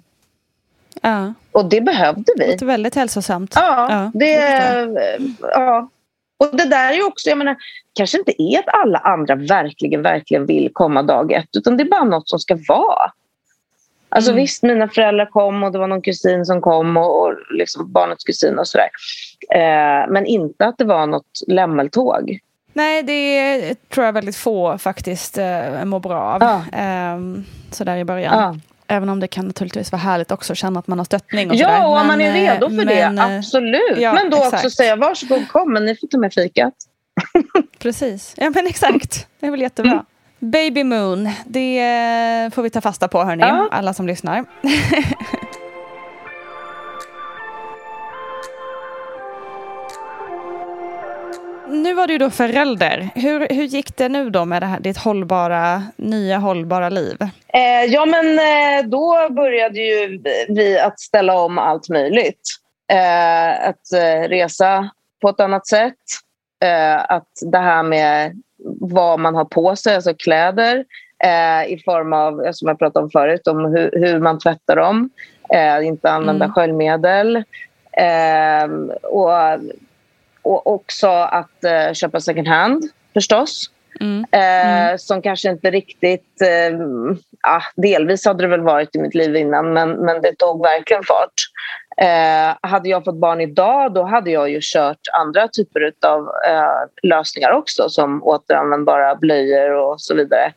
[1.01, 1.33] Ja.
[1.51, 2.55] Och det behövde vi.
[2.55, 3.53] Det väldigt hälsosamt.
[3.55, 5.89] Ja, ja det, ja.
[6.37, 7.55] Och det där är också, jag menar,
[7.93, 11.89] kanske inte är att alla andra verkligen, verkligen vill komma dag ett utan det är
[11.89, 13.11] bara något som ska vara.
[14.09, 14.41] Alltså mm.
[14.41, 18.23] visst, mina föräldrar kom och det var någon kusin som kom och, och liksom barnets
[18.23, 18.89] kusin och sådär.
[19.53, 22.39] Eh, men inte att det var något lämmeltåg.
[22.73, 26.41] Nej, det tror jag väldigt få faktiskt eh, mår bra av.
[26.41, 26.79] Ja.
[26.79, 27.19] Eh,
[27.71, 28.37] sådär i början.
[28.37, 28.55] Ja.
[28.91, 31.49] Även om det kan naturligtvis vara härligt också att känna att man har stöttning.
[31.49, 31.87] Och ja, sådär.
[31.87, 33.97] och om man är redo för men, det, eh, absolut.
[33.97, 34.53] Ja, men då exakt.
[34.53, 36.73] också säga varsågod kom, men ni får ta med fikat.
[37.79, 39.27] Precis, ja men exakt.
[39.39, 39.91] Det är väl jättebra.
[39.91, 40.05] Mm.
[40.39, 43.67] Baby Moon, det får vi ta fasta på hörni, ja.
[43.71, 44.45] alla som lyssnar.
[51.69, 53.09] nu var du då förälder.
[53.15, 57.17] Hur, hur gick det nu då med det här, ditt hållbara, nya hållbara liv?
[57.47, 62.41] Eh, ja, men eh, då började ju vi att ställa om allt möjligt.
[62.91, 64.89] Eh, att eh, resa
[65.21, 65.95] på ett annat sätt.
[66.63, 68.41] Eh, att det här med
[68.89, 70.85] vad man har på sig, alltså kläder
[71.23, 75.09] eh, i form av, som jag pratade om förut, om hur, hur man tvättar dem.
[75.83, 76.53] inte använda mm.
[76.53, 77.43] sköljmedel.
[79.03, 79.31] och
[80.41, 83.69] och också att eh, köpa second hand förstås.
[84.01, 84.25] Mm.
[84.31, 84.97] Eh, mm.
[84.97, 86.41] som kanske inte riktigt...
[86.41, 86.79] Eh,
[87.41, 91.03] ah, delvis hade det väl varit i mitt liv innan men, men det tog verkligen
[91.03, 91.33] fart.
[92.01, 97.09] Eh, hade jag fått barn idag då hade jag ju kört andra typer av eh,
[97.09, 100.53] lösningar också som återanvändbara blöjor och så vidare.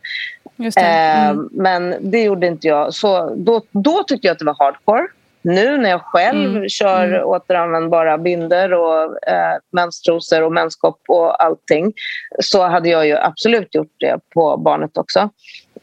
[0.57, 0.81] Det.
[0.81, 1.49] Eh, mm.
[1.53, 2.95] men det gjorde inte jag.
[2.95, 5.07] Så då, då tyckte jag att det var hardcore.
[5.43, 6.69] Nu när jag själv mm.
[6.69, 7.25] kör mm.
[7.25, 11.93] återanvändbara binder och eh, menstrosor och menskopp och allting
[12.41, 15.21] så hade jag ju absolut gjort det på barnet också.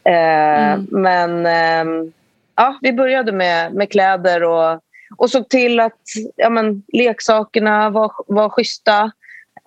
[0.04, 0.88] Eh, mm.
[0.90, 2.12] Men eh,
[2.56, 4.82] ja, vi började med, med kläder och,
[5.18, 6.02] och såg till att
[6.36, 9.12] ja, men, leksakerna var, var schyssta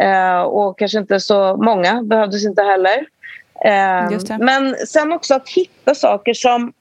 [0.03, 3.07] eh, och kanske inte så många behövdes inte heller.
[3.65, 6.73] Eh, men sen också att hitta saker som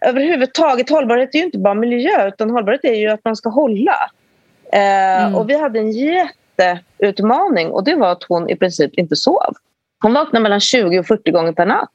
[0.00, 4.10] överhuvudtaget, hållbarhet är ju inte bara miljö utan hållbarhet är ju att man ska hålla.
[4.72, 5.34] Eh, mm.
[5.34, 9.54] Och vi hade en jätteutmaning och det var att hon i princip inte sov.
[10.02, 11.90] Hon vaknade mellan 20 och 40 gånger per natt.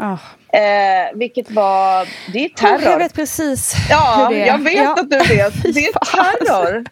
[0.00, 0.18] Oh.
[0.60, 2.78] Eh, vilket var, det är terror.
[2.78, 4.46] Oh, jag vet precis Ja, hur det är.
[4.46, 4.92] jag vet ja.
[4.92, 5.54] att du vet.
[5.74, 6.84] Det är terror.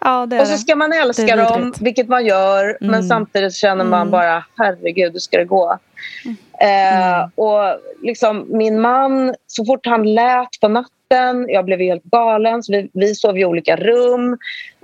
[0.00, 2.64] ja, det är och så ska man älska dem, vilket man gör.
[2.64, 2.76] Mm.
[2.80, 4.10] Men samtidigt känner man mm.
[4.10, 5.78] bara, herregud, hur ska det gå?
[6.24, 6.36] Mm.
[6.60, 12.62] Eh, och liksom, min man, så fort han lät på natten, jag blev helt galen.
[12.62, 14.38] Så vi, vi sov i olika rum.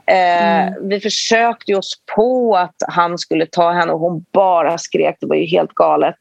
[0.06, 0.88] Eh, mm.
[0.88, 5.16] Vi försökte oss på att han skulle ta henne och hon bara skrek.
[5.20, 6.18] Det var ju helt galet.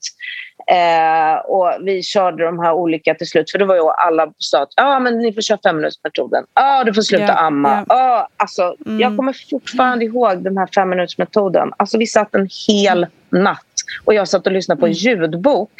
[0.71, 3.51] Eh, och vi körde de här olika till slut.
[3.51, 6.43] För det var ju alla sa att ah, men ni får köra femminutersmetoden.
[6.53, 7.69] Ah, du får sluta yeah, amma.
[7.69, 7.85] Yeah.
[7.87, 8.99] Ah, alltså, mm.
[8.99, 11.71] Jag kommer fortfarande ihåg den här femminutersmetoden.
[11.77, 13.65] Alltså, vi satt en hel natt
[14.05, 15.21] och jag satt och lyssnade på en mm.
[15.21, 15.71] ljudbok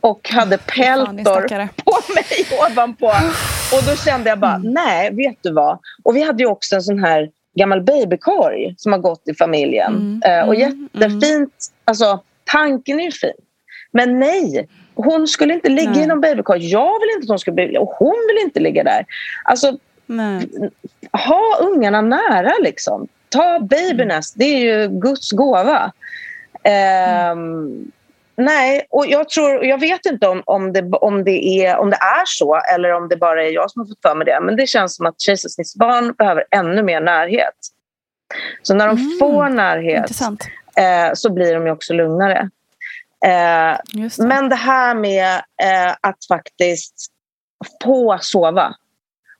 [0.00, 1.48] och hade peltor
[1.84, 3.12] på mig ovanpå.
[3.72, 4.72] Och då kände jag bara, mm.
[4.72, 5.78] nej, vet du vad?
[6.02, 10.20] Och vi hade ju också en sån här gammal babykorg som har gått i familjen.
[10.24, 10.40] Mm.
[10.42, 10.88] Uh, och mm.
[10.94, 11.24] jättefint.
[11.30, 11.48] Mm.
[11.84, 13.32] Alltså, tanken är ju fin.
[13.92, 16.02] Men nej, hon skulle inte ligga nej.
[16.02, 16.70] i någon babykorg.
[16.70, 19.06] Jag vill inte att hon ska bli och hon vill inte ligga där.
[19.44, 20.48] Alltså, nej.
[21.26, 23.08] ha ungarna nära liksom.
[23.28, 25.92] Ta babynest, det är ju Guds gåva.
[27.32, 27.92] Um,
[28.36, 31.96] nej, och jag, tror, jag vet inte om, om, det, om, det är, om det
[31.96, 34.40] är så eller om det bara är jag som har fått för mig det.
[34.40, 37.54] Men det känns som att kejsarsnittsbarn behöver ännu mer närhet.
[38.62, 40.10] Så när de mm, får närhet
[40.76, 42.50] eh, så blir de också lugnare.
[43.26, 44.18] Eh, det.
[44.18, 46.94] Men det här med eh, att faktiskt
[47.82, 48.74] få sova.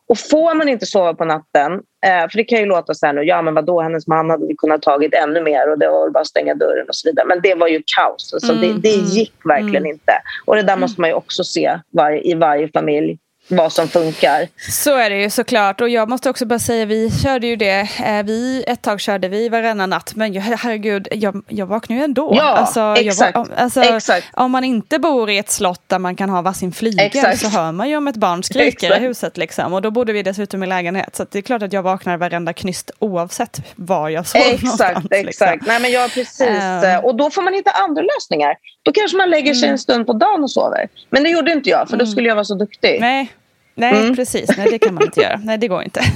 [0.08, 1.72] Och får man inte sova på natten,
[2.06, 4.54] eh, för det kan ju låta så här nu, ja men vadå, hennes man hade
[4.58, 7.26] kunnat tagit ännu mer och det var bara att stänga dörren och så vidare.
[7.26, 9.90] Men det var ju kaos, alltså, mm, det, det mm, gick verkligen mm.
[9.90, 10.12] inte.
[10.44, 13.18] Och det där måste man ju också se var, i varje familj
[13.56, 14.48] vad som funkar.
[14.70, 15.80] Så är det ju såklart.
[15.80, 17.88] Och jag måste också bara säga, vi körde ju det.
[18.04, 20.12] Eh, vi, ett tag körde vi varannan natt.
[20.14, 22.32] Men herregud, jag, jag vaknar ju ändå.
[22.36, 23.34] Ja, alltså, exakt.
[23.34, 24.26] Jag, alltså, exakt.
[24.32, 27.72] Om man inte bor i ett slott där man kan ha varsin flygel så hör
[27.72, 29.00] man ju om ett barn skriker exakt.
[29.00, 29.36] i huset.
[29.36, 29.72] Liksom.
[29.72, 31.16] Och då bodde vi dessutom i lägenhet.
[31.16, 35.06] Så det är klart att jag vaknar varenda knyst oavsett var jag sov exakt, någonstans.
[35.10, 35.58] Exakt, liksom.
[35.66, 36.40] Nej, men ja, precis.
[36.40, 38.54] Um, och då får man hitta andra lösningar.
[38.82, 39.72] Då kanske man lägger sig mm.
[39.72, 40.88] en stund på dagen och sover.
[41.10, 42.12] Men det gjorde inte jag, för då mm.
[42.12, 43.00] skulle jag vara så duktig.
[43.00, 43.32] Nej,
[43.74, 44.16] Nej, mm.
[44.16, 44.56] precis.
[44.56, 45.40] Nej, det kan man inte göra.
[45.44, 46.00] Nej, det går inte.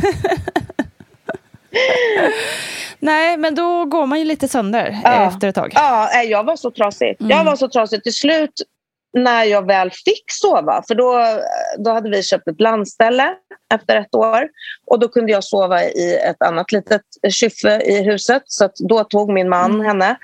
[2.99, 5.29] Nej, men då går man ju lite sönder ja.
[5.29, 5.73] efter ett tag.
[5.75, 7.17] Ja, jag var så trasig.
[7.21, 7.31] Mm.
[7.31, 8.03] Jag var så trasig.
[8.03, 8.63] Till slut
[9.17, 11.27] när jag väl fick sova, för då,
[11.79, 13.35] då hade vi köpt ett landställe
[13.75, 14.49] efter ett år
[14.87, 19.33] och då kunde jag sova i ett annat litet kyffe i huset så då tog
[19.33, 19.87] min man mm.
[19.87, 20.17] henne.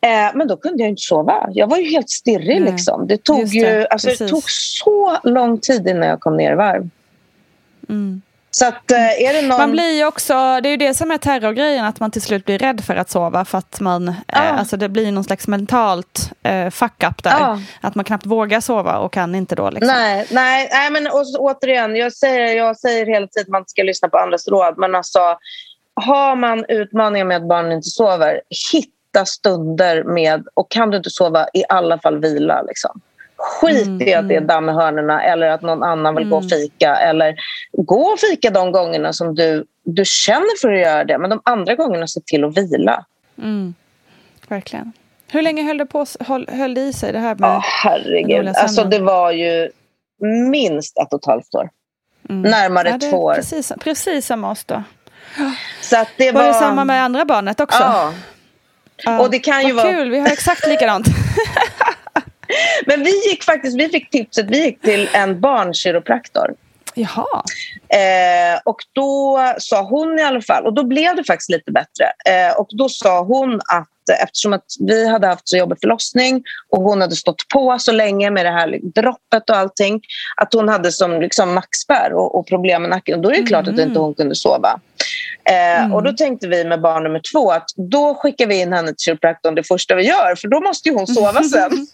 [0.00, 1.48] Eh, men då kunde jag inte sova.
[1.52, 2.60] Jag var ju helt stirrig.
[2.62, 3.06] Nej, Liksom.
[3.06, 6.52] Det, tog just det, ju, alltså, det tog så lång tid innan jag kom ner
[6.52, 6.88] i varv.
[7.88, 8.22] Mm.
[8.54, 9.58] Så att, eh, är det någon...
[9.58, 12.44] Man blir ju också, det är ju det som är terrorgrejen, att man till slut
[12.44, 14.44] blir rädd för att sova för att man, Ja.
[14.44, 17.30] eh, alltså det blir någon slags mentalt eh, fuck-up där.
[17.40, 17.58] Ja.
[17.80, 19.70] Att man knappt vågar sova och kan inte då.
[19.70, 19.86] Liksom.
[19.94, 23.82] Nej, nej, nej men och, återigen, jag säger, jag säger hela tiden att man ska
[23.82, 24.74] lyssna på andras råd.
[24.76, 25.18] Men alltså,
[25.94, 28.40] har man utmaningar med att barnen inte sover,
[28.72, 28.91] hitta
[29.24, 32.62] stunder med, och kan du inte sova, i alla fall vila.
[32.62, 33.00] Liksom.
[33.36, 34.46] Skit Mm, i att det är mm.
[34.46, 36.96] damm i hörnorna eller att någon annan vill gå och fika.
[36.96, 37.34] Eller
[37.72, 41.18] gå och fika de gångerna som du, du känner för att göra det.
[41.18, 43.04] Men de andra gångerna, se till att vila.
[43.38, 43.74] Mm.
[44.48, 44.92] Verkligen.
[45.28, 47.48] Hur länge höll det, på, höll, höll det i sig det här med...
[47.48, 48.48] Ja, herregud.
[48.48, 49.70] Alltså, det var ju
[50.50, 51.70] minst ett och ett halvt år.
[52.28, 52.50] Mm.
[52.50, 53.34] Närmare Ja, två år.
[53.34, 54.82] Precis, precis som oss då.
[55.80, 56.48] Så att det Var var...
[56.48, 57.82] det samma med andra barnet också?
[57.82, 58.12] Ja.
[59.20, 61.06] Och det kan ju Vad vara- kul, vi har exakt likadant.
[62.86, 66.54] Men vi gick faktiskt, vi fick tipset, vi gick till en barnkiropraktor.
[66.94, 67.42] Jaha.
[67.88, 72.04] Eh, och då sa hon i alla fall, och då blev det faktiskt lite bättre.
[72.28, 73.88] Eh, och då sa hon att
[74.22, 78.30] eftersom att vi hade haft så jobbig förlossning och hon hade stått på så länge
[78.30, 80.00] med det här droppet och allting,
[80.36, 83.22] att hon hade som liksom nackspärr och, och problem med nacken.
[83.22, 84.80] Då är det klart att inte hon kunde sova.
[85.44, 88.88] Eh, Och då tänkte vi med barn nummer två att då skickar vi in henne
[88.88, 91.86] till kiropraktorn det första vi gör för då måste ju hon sova sen.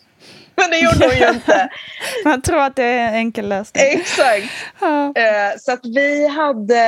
[0.57, 1.69] Men det gjorde hon ju inte.
[2.25, 3.85] Man tror att det är en enkel lösning.
[3.87, 4.45] Exakt.
[4.81, 5.05] Ja.
[5.17, 6.85] Eh, Så att vi hade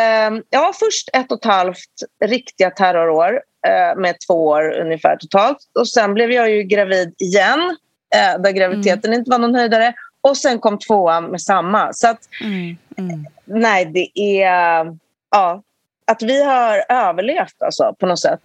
[0.50, 1.78] ja, först ett och ett halvt
[2.24, 5.58] riktiga terrorår eh, med två år ungefär totalt.
[5.78, 7.76] Och sen blev jag ju gravid igen
[8.14, 9.94] eh, där graviditeten inte var någon höjdare.
[10.20, 11.92] Och sen kom tvåan med samma.
[11.92, 13.26] Så att Mm, mm.
[13.44, 14.86] nej, det är...
[15.30, 15.62] Ja,
[16.10, 18.40] att vi har överlevt alltså, på något sätt.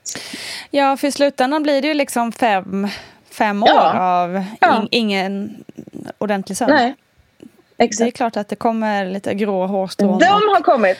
[0.71, 2.87] Ja, för i slutändan blir det ju liksom fem,
[3.31, 3.99] fem år Ja.
[3.99, 4.77] av Ja.
[4.81, 5.63] in, ingen
[6.17, 6.73] ordentlig sömn.
[6.73, 6.95] Nej,
[7.77, 8.17] Det är exakt.
[8.17, 10.97] klart att det kommer lite grå hårstrån De har kommit.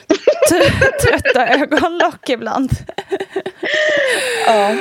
[0.52, 2.70] tr- trötta ögonlock ibland.
[4.48, 4.72] Ja.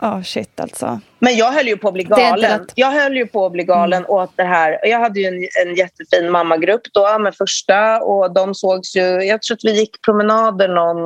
[0.00, 1.00] Ja, shit alltså.
[1.18, 2.66] Men jag höll ju på att bli galen.
[2.74, 4.10] Jag höll ju på att bli galen Mm.
[4.10, 4.78] åt det här.
[4.82, 5.34] Jag hade ju en,
[5.66, 10.02] en jättefin mammagrupp då med första och de sågs ju, jag tror att vi gick
[10.02, 10.96] promenader någon,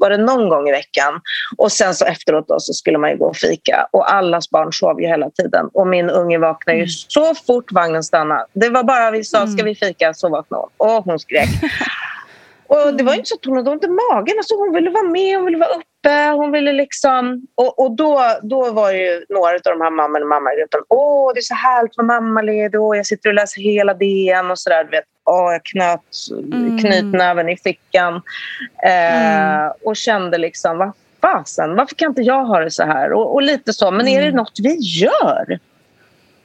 [0.00, 1.20] var det någon gång i veckan.
[1.56, 4.72] Och sen så efteråt då så skulle man ju gå och fika och allas barn
[4.72, 6.86] sov ju hela tiden och min unge vaknade Mm.
[6.86, 8.46] ju så fort vagnen stannade.
[8.52, 10.14] Det var bara vi sa, ska vi fika?
[10.14, 11.48] Så vaknade hon och hon skrek.
[12.66, 14.34] Och det var ju inte så att hon hade ont i magen.
[14.38, 15.84] Alltså hon ville vara med, hon ville vara uppe.
[16.36, 17.46] Hon ville liksom...
[17.54, 20.80] Och, och då, då var ju några av de här mammorna i mammagruppen.
[20.88, 22.80] Åh, det är så härligt vara mammaledig.
[22.80, 24.84] Åh, jag sitter och läser hela DN och sådär.
[24.84, 25.04] Du vet.
[25.24, 26.00] Åh, jag knöt
[26.52, 26.78] Mm.
[26.78, 28.14] knytnäven i fickan.
[28.84, 33.12] Eh, Och kände liksom, vad fasen, varför kan inte jag ha det så här?
[33.12, 35.58] Och, och lite så, men är det något vi gör?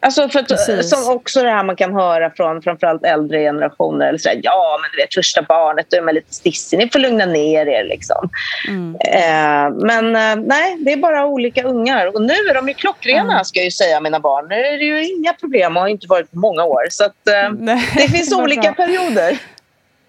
[0.06, 4.08] Alltså för att, som också det här man kan höra från framförallt äldre generationer.
[4.08, 6.78] Eller så här, ja, men du vet, första barnet, då är man lite stissig.
[6.78, 7.84] Ni får lugna ner er.
[7.84, 8.30] Liksom.
[8.68, 8.96] Mm.
[8.96, 12.16] Eh, men eh, nej, det är bara olika ungar.
[12.16, 14.46] Och nu är de ju klockrena, ska jag ju säga, mina barn.
[14.50, 16.82] Nu är det ju inga problem och har inte varit många år.
[16.90, 18.74] Så att, eh, Nej, det finns olika bra.
[18.86, 19.38] perioder.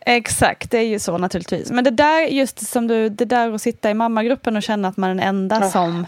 [0.06, 1.70] Exakt, det är ju så naturligtvis.
[1.70, 4.96] Men det där, just som du, det där att sitta i mammagruppen och känna att
[4.96, 5.70] man är den enda Ah.
[5.70, 6.06] som,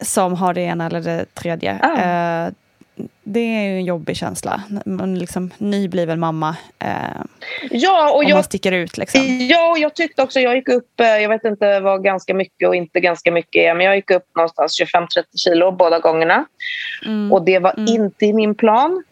[0.00, 1.78] som har det ena eller det tredje.
[1.82, 2.50] Ah.
[3.22, 4.62] Det är ju en jobbig känsla.
[4.86, 6.56] Man liksom nybliven mamma.
[6.78, 6.88] Eh,
[7.70, 9.20] Ja, och och man jag sticker ut liksom.
[9.50, 12.68] Ja, och jag tyckte också, jag gick upp, eh, jag vet inte vad ganska mycket
[12.68, 16.44] och inte ganska mycket är, men jag gick upp någonstans 25-30 kilo båda gångerna.
[17.06, 17.32] Mm.
[17.32, 19.04] Och det var inte i min plan.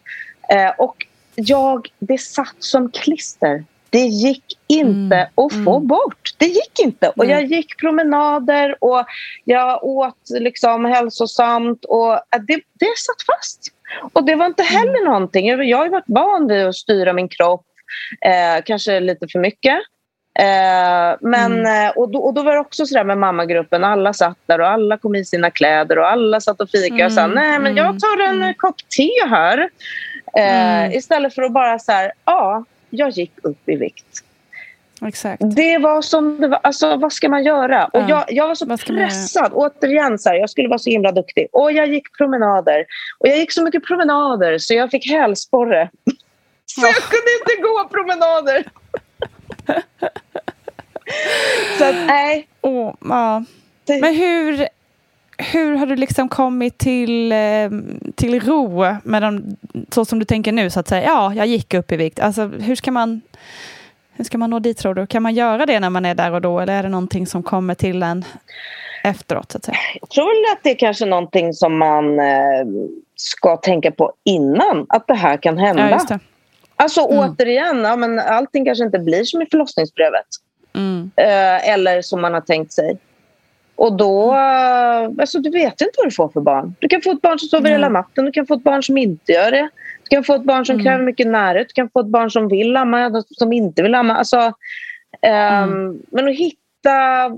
[0.49, 3.65] Eh, och jag, det satt som klister.
[3.89, 5.27] Det gick inte Mm.
[5.35, 6.33] att få bort.
[6.37, 7.09] Det gick inte.
[7.09, 9.05] Och jag gick promenader och
[9.45, 11.85] jag åt liksom hälsosamt.
[11.85, 13.67] Och eh, det, det satt fast.
[14.13, 14.73] Och det var inte Mm.
[14.73, 15.47] heller någonting.
[15.47, 17.65] Jag jag har varit van vid att styra min kropp.
[18.25, 19.77] Eh, kanske lite för mycket.
[20.39, 21.85] Eh, men, Mm.
[21.87, 23.83] eh, och, då, och då var det också sådär med mammagruppen.
[23.83, 27.11] Alla satt där och alla kom i sina kläder och alla satt och fikade och
[27.11, 28.53] sa Mm, nej men jag mm, tar en mm.
[28.57, 29.69] kopp te här.
[30.37, 30.91] Eh, Mm.
[30.91, 34.23] Istället för att bara så här, ja, jag gick upp i vikt.
[35.01, 35.41] Exakt.
[35.55, 36.59] Det var som det var.
[36.63, 37.85] Alltså, vad ska man göra?
[37.85, 39.51] Och Ja, jag, jag var så pressad.
[39.53, 41.47] Återigen, så här, jag skulle vara så himla duktig.
[41.51, 42.85] Och jag gick promenader.
[43.19, 45.89] Och jag gick så mycket promenader så jag fick hälsporre.
[46.65, 48.63] så jag kunde inte gå promenader.
[51.77, 52.47] så att, nej.
[52.61, 53.43] Åh, ja.
[53.87, 54.67] Men hur,
[55.37, 57.69] hur har du liksom kommit till, eh,
[58.15, 59.57] till ro med de,
[59.89, 60.69] så som du tänker nu?
[60.69, 61.03] så att säga?
[61.03, 62.19] Ja, jag gick upp i vikt.
[62.19, 63.21] Alltså, hur ska man...
[64.19, 65.07] Hur ska man nå dit tror du?
[65.07, 67.43] Kan man göra det när man är där och då eller är det någonting som
[67.43, 68.25] kommer till en
[69.03, 69.51] efteråt?
[69.51, 69.77] Så att säga?
[70.01, 72.25] Jag tror väl att det är kanske någonting som man eh,
[73.15, 75.89] ska tänka på innan att det här kan hända.
[76.09, 76.19] Ja.
[76.75, 77.29] Alltså Mm.
[77.29, 80.25] återigen, ja, men allting kanske inte blir som i förlossningsbrevet.
[80.75, 81.11] Mm.
[81.15, 82.97] Eh, eller som man har tänkt sig.
[83.79, 86.75] Och då, eh, alltså du vet inte vad du får för barn.
[86.79, 88.97] Du kan få ett barn som sover hela natten, du kan få ett barn som
[88.97, 89.69] inte gör det.
[90.03, 90.85] Du kan få ett barn som Mm.
[90.85, 94.15] kräver mycket närhet, du kan få ett barn som vill amma, som inte vill amma.
[94.15, 94.53] Alltså,
[95.21, 97.29] ehm, Men att hitta...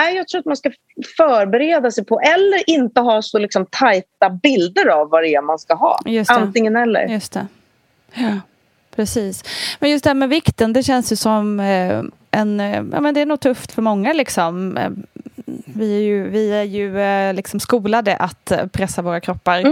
[0.00, 0.70] Nej, jag tror att man ska
[1.16, 5.58] förbereda sig på, eller inte ha så liksom tajta bilder av vad det är man
[5.58, 5.98] ska ha.
[6.40, 7.06] Antingen eller.
[7.08, 7.46] Just det.
[8.14, 8.40] Ja,
[8.96, 9.44] precis.
[9.80, 12.60] Men just det här med vikten, det känns ju som eh, en...
[12.60, 14.78] eh, Ja, men det är nog tufft för många liksom.
[15.64, 19.64] Vi är ju, vi är ju eh, liksom skolade att eh, pressa våra kroppar,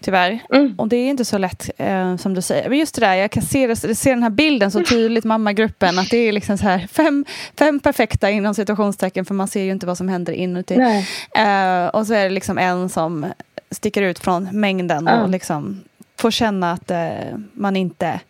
[0.00, 0.38] tyvärr.
[0.52, 0.74] Mm.
[0.78, 2.68] Och det är inte så lätt, eh, som du säger.
[2.68, 5.98] Men just det där, jag kan se, det, se den här bilden så tydligt, mammagruppen,
[5.98, 7.24] att det är liksom så här fem,
[7.58, 10.74] fem perfekta inom situationstecken, för man ser ju inte vad som händer inuti.
[10.74, 13.26] Eh, och så är det liksom en som
[13.70, 15.22] sticker ut från mängden Ja.
[15.22, 15.80] och liksom
[16.18, 18.20] får känna att eh, man inte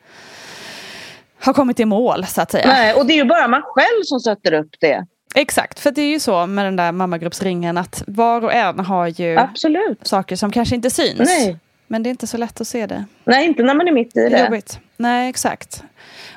[1.41, 2.67] har kommit i mål, så att säga.
[2.67, 5.07] Nej, och det är ju bara man själv som sätter upp det.
[5.35, 9.07] Exakt, för det är ju så med den där mammagruppsringen att var och en har
[9.07, 10.07] ju Absolut.
[10.07, 11.19] saker som kanske inte syns.
[11.19, 11.57] Nej.
[11.87, 13.05] Men det är inte så lätt att se det.
[13.25, 14.45] Nej, inte när man är mitt i Det är det.
[14.45, 14.79] jobbigt.
[14.97, 15.83] Nej, exakt.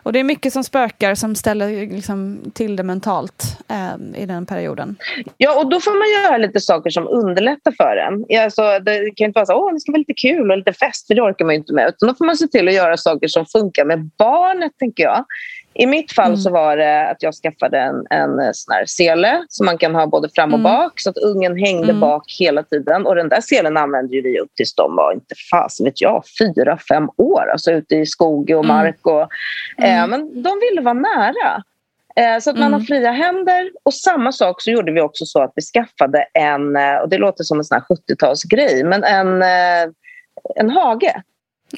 [0.04, 4.46] Och det är mycket som spökar som ställer liksom till det mentalt eh, i den
[4.46, 4.96] perioden.
[5.38, 8.44] Ja, och då får man göra lite saker som underlättar för en.
[8.44, 11.08] Alltså, det kan inte vara så åh, det ska vara lite kul och lite fest,
[11.08, 11.88] för det orkar man ju inte med.
[11.88, 15.26] Utan då får man se till att göra saker som funkar med barnet, tänker jag.
[15.78, 19.66] I mitt fall så var det att jag skaffade en, en sån här sele som
[19.66, 23.06] man kan ha både fram och bak så att ungen hängde bak hela tiden.
[23.06, 26.78] Och den där selen använde vi upp tills de var, inte fas vet jag, fyra,
[26.78, 27.50] fem år.
[27.52, 29.00] Alltså ute i skog och mark.
[29.08, 29.22] Och,
[29.86, 31.64] eh, men de ville vara nära.
[32.16, 33.72] Eh, Så att man har fria händer.
[33.84, 37.18] Och samma sak så gjorde vi också så att vi skaffade en, eh, och det
[37.18, 39.92] låter som en sån här 70-talsgrej, men en, eh,
[40.56, 41.22] en hage.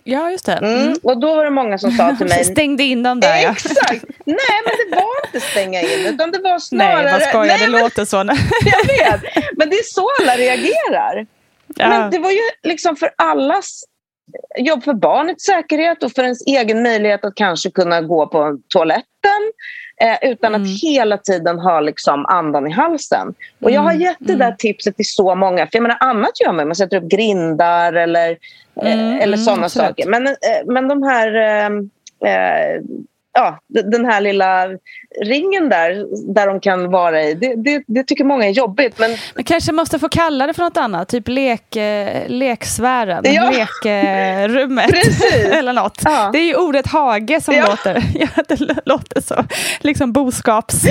[0.04, 0.54] Ja, just det.
[0.54, 0.96] Mm.
[1.04, 2.46] Och då var det många som sa till mig...
[2.46, 3.52] Stängde in dem där, ja.
[3.52, 4.06] Exakt!
[4.26, 7.04] Nej, men det var inte stänga in, utan det var snarare...
[7.04, 8.18] Nej, vad skojar, Nej, det men, låter så.
[8.18, 9.22] Jag vet,
[9.58, 11.28] men det är så alla reagerar.
[11.76, 11.90] Ja.
[11.90, 13.84] Men det var ju liksom för allas
[14.58, 19.42] jobb för barnets säkerhet och för ens egen möjlighet att kanske kunna gå på toaletten
[20.02, 20.62] eh, utan Mm.
[20.64, 23.34] att hela tiden ha liksom andan i halsen.
[23.62, 25.68] Och jag har Mm, gett det där tipset till så många.
[25.68, 26.68] För jag menar, annat gör man.
[26.68, 28.30] Man sätter upp grindar eller,
[28.82, 30.08] eh, Mm, eller mm, sådana saker.
[30.08, 30.34] Men, eh,
[30.66, 31.32] men de här...
[33.40, 33.60] Ja,
[33.92, 34.68] den här lilla
[35.26, 39.00] ringen där, där de kan vara i, det, det, det tycker många är jobbigt.
[39.00, 43.50] Men Man kanske måste få kalla det för något annat, typ lek, eh, leksfären, Ja.
[43.50, 44.90] lekrummet
[45.52, 46.02] eller något.
[46.06, 46.30] Ja.
[46.34, 47.68] Det är ju ordet hage som Ja.
[47.70, 49.44] låter, ja, det låter så,
[49.82, 50.82] liksom boskaps...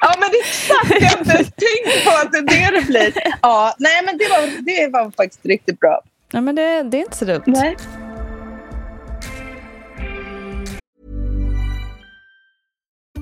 [0.00, 1.02] Ja, men det är exakt.
[1.02, 3.12] Jag har inte tänkt på att det är det det blir.
[3.42, 6.00] Ja, nej, men det var, det var faktiskt riktigt bra.
[6.32, 7.42] Ja, men det, det är inte så dumt.
[7.46, 7.76] Nej.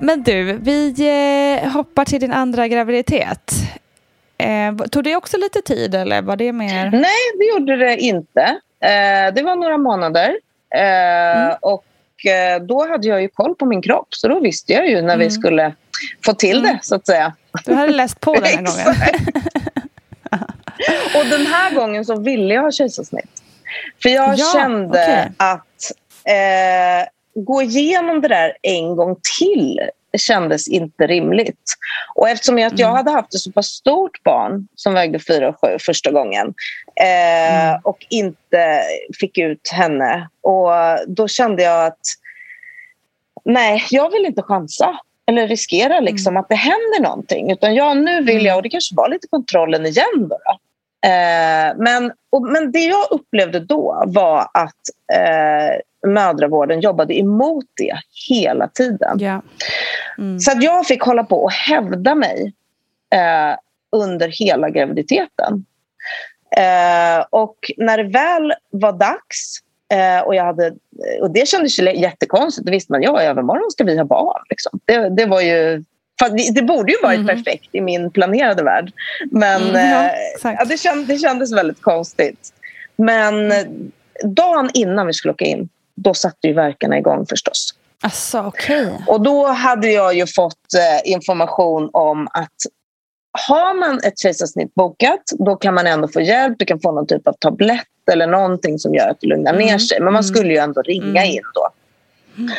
[0.00, 0.94] Men du, vi
[1.62, 3.52] eh, hoppar till din andra graviditet.
[4.38, 6.90] Eh, tog det också lite tid eller var det mer?
[6.90, 8.40] Nej, det gjorde det inte.
[8.80, 10.36] Eh, det var några månader.
[10.74, 11.56] Eh, Mm.
[11.60, 11.84] Och
[12.68, 14.06] då hade jag ju koll på min kropp.
[14.10, 15.30] Så då visste jag ju när vi Mm.
[15.30, 15.72] skulle
[16.24, 17.32] få till det, så att säga.
[17.64, 18.96] Du hade läst på den här gången.
[21.16, 23.42] Och den här gången så ville jag ha kejsarsnitt.
[24.02, 25.32] För jag Ja, kände okej.
[25.36, 25.92] att
[26.24, 27.08] eh,
[27.44, 29.80] gå igenom det där en gång till
[30.18, 31.74] kändes inte rimligt.
[32.14, 32.96] Och eftersom jag, jag Mm.
[32.96, 36.54] hade haft ett så pass stort barn som vägde 4 och 7 första gången
[37.00, 37.80] eh, Mm.
[37.84, 38.82] och inte
[39.20, 40.28] fick ut henne.
[40.40, 40.70] Och
[41.06, 42.00] då kände jag att
[43.44, 47.52] nej, jag vill inte chansa eller riskera liksom att det händer någonting.
[47.52, 50.38] Utan ja, nu vill jag, och det kanske var lite kontrollen igen då.
[51.08, 54.80] Eh, men, och, men det jag upplevde då var att
[55.12, 55.76] eh,
[56.06, 57.98] mödravården jobbade emot det
[58.28, 59.18] hela tiden.
[59.18, 59.42] Ja.
[60.18, 60.40] Mm.
[60.40, 62.52] Så att jag fick hålla på och hävda mig
[63.14, 63.58] eh,
[63.92, 65.64] under hela graviditeten.
[66.56, 69.60] Eh, och när det väl var dags
[69.92, 70.72] eh, och jag hade
[71.20, 72.66] och det kändes jättekonstigt.
[72.66, 74.42] Det visste man, ja, i övermorgon ska vi ha barn.
[74.50, 74.80] Liksom.
[74.84, 75.84] Det, det var ju
[76.54, 78.92] det, borde ju varit perfekt i min planerade värld.
[79.30, 79.62] Men.
[79.62, 82.52] Mm, ja, eh, ja, det, känd, det kändes väldigt konstigt.
[82.96, 83.66] Men eh,
[84.24, 85.68] dagen innan vi skulle åka in,
[86.02, 87.74] då satte ju verkarna igång förstås.
[88.02, 89.04] Alltså okej.
[89.06, 92.54] Och då hade jag ju fått eh, information om att
[93.48, 96.58] har man ett kejsarsnitt bokat, då kan man ändå få hjälp.
[96.58, 99.78] Du kan få någon typ av tablett eller någonting som gör att det lugnar ner
[99.78, 100.00] sig.
[100.00, 101.68] Men man skulle ju ändå ringa in då.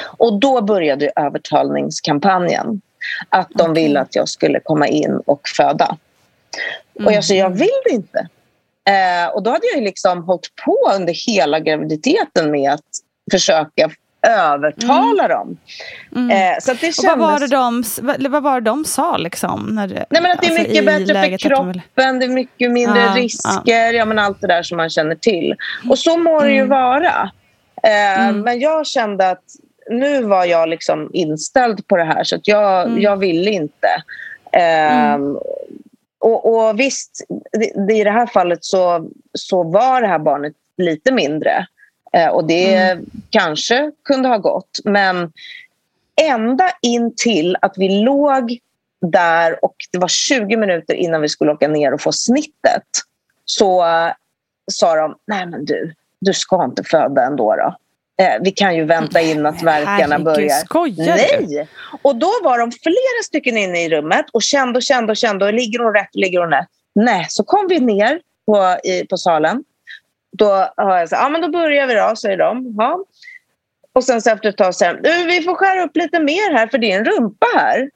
[0.03, 2.81] Och då började övertalningskampanjen.
[3.29, 5.97] Att de ville att jag skulle komma in och föda.
[7.05, 8.27] Och jag sa, jag vill det inte.
[8.89, 12.81] Eh, och då hade jag ju liksom hållit på under hela graviditeten med att
[13.31, 13.89] försöka
[14.27, 15.57] övertala dem.
[16.15, 17.95] Eh, så att det Och vad var, det kändes...
[17.95, 19.65] de, vad, vad var det de sa liksom?
[19.75, 21.37] När det, Nej, men att det är alltså, mycket bättre för de
[21.73, 24.05] kroppen, det är mycket mindre Ja, risker, ja.
[24.05, 25.55] men allt det där som man känner till.
[25.89, 26.55] Och så må det Mm.
[26.57, 27.31] ju vara.
[27.83, 29.43] Eh, Men jag kände att
[29.89, 33.01] nu var jag liksom inställd på det här så att jag, Mm.
[33.01, 33.87] jag ville inte.
[34.53, 35.17] Eh,
[36.19, 40.53] och, och visst, det, det, i det här fallet så, så var det här barnet
[40.77, 41.65] lite mindre.
[42.13, 43.05] Eh, och det Mm.
[43.29, 44.79] kanske kunde ha gått.
[44.83, 45.31] Men
[46.21, 48.59] ända in till att vi låg
[49.01, 52.83] där och det var 20 minuter innan vi skulle åka ner och få snittet
[53.45, 53.85] så
[54.71, 57.75] sa de, nej men du, du ska inte föda ändå då.
[58.23, 60.49] Eh, vi kan ju vänta in att verkarna börjar.
[60.49, 61.05] skojar?
[61.05, 61.67] Nej!
[62.01, 65.45] Och då var de flera stycken inne i rummet och kände och kände och kände
[65.45, 66.67] och ligger hon rätt, ligger hon rätt?
[66.95, 69.63] Nej, så kom vi ner på, i, på salen.
[70.45, 72.75] Då har jag sagt, ja men då börjar vi då, säger de.
[72.77, 73.05] Ja.
[73.93, 76.53] Och sen så efter ett tag säger de, "Du, vi får skära upp lite mer
[76.53, 77.89] här för det är en rumpa här.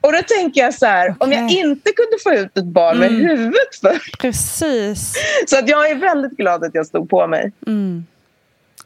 [0.00, 3.10] Och då tänker jag så här, om jag inte kunde få ut ett barn med
[3.10, 4.16] huvudet för.
[4.18, 5.14] Precis.
[5.46, 7.52] Så att jag är väldigt glad att jag stod på mig.
[7.66, 8.06] Mm.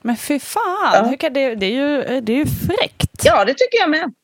[0.03, 1.03] Men fy fan, Ja.
[1.03, 3.25] hur kan det, det, är ju, det är ju fräckt.
[3.25, 4.15] Ja, det tycker jag med.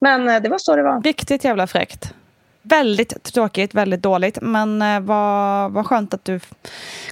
[0.00, 1.02] Men eh, det var så det var.
[1.02, 2.14] Riktigt jävla fräckt.
[2.62, 4.38] Väldigt tråkigt, väldigt dåligt.
[4.42, 6.40] Men eh, vad, vad skönt att du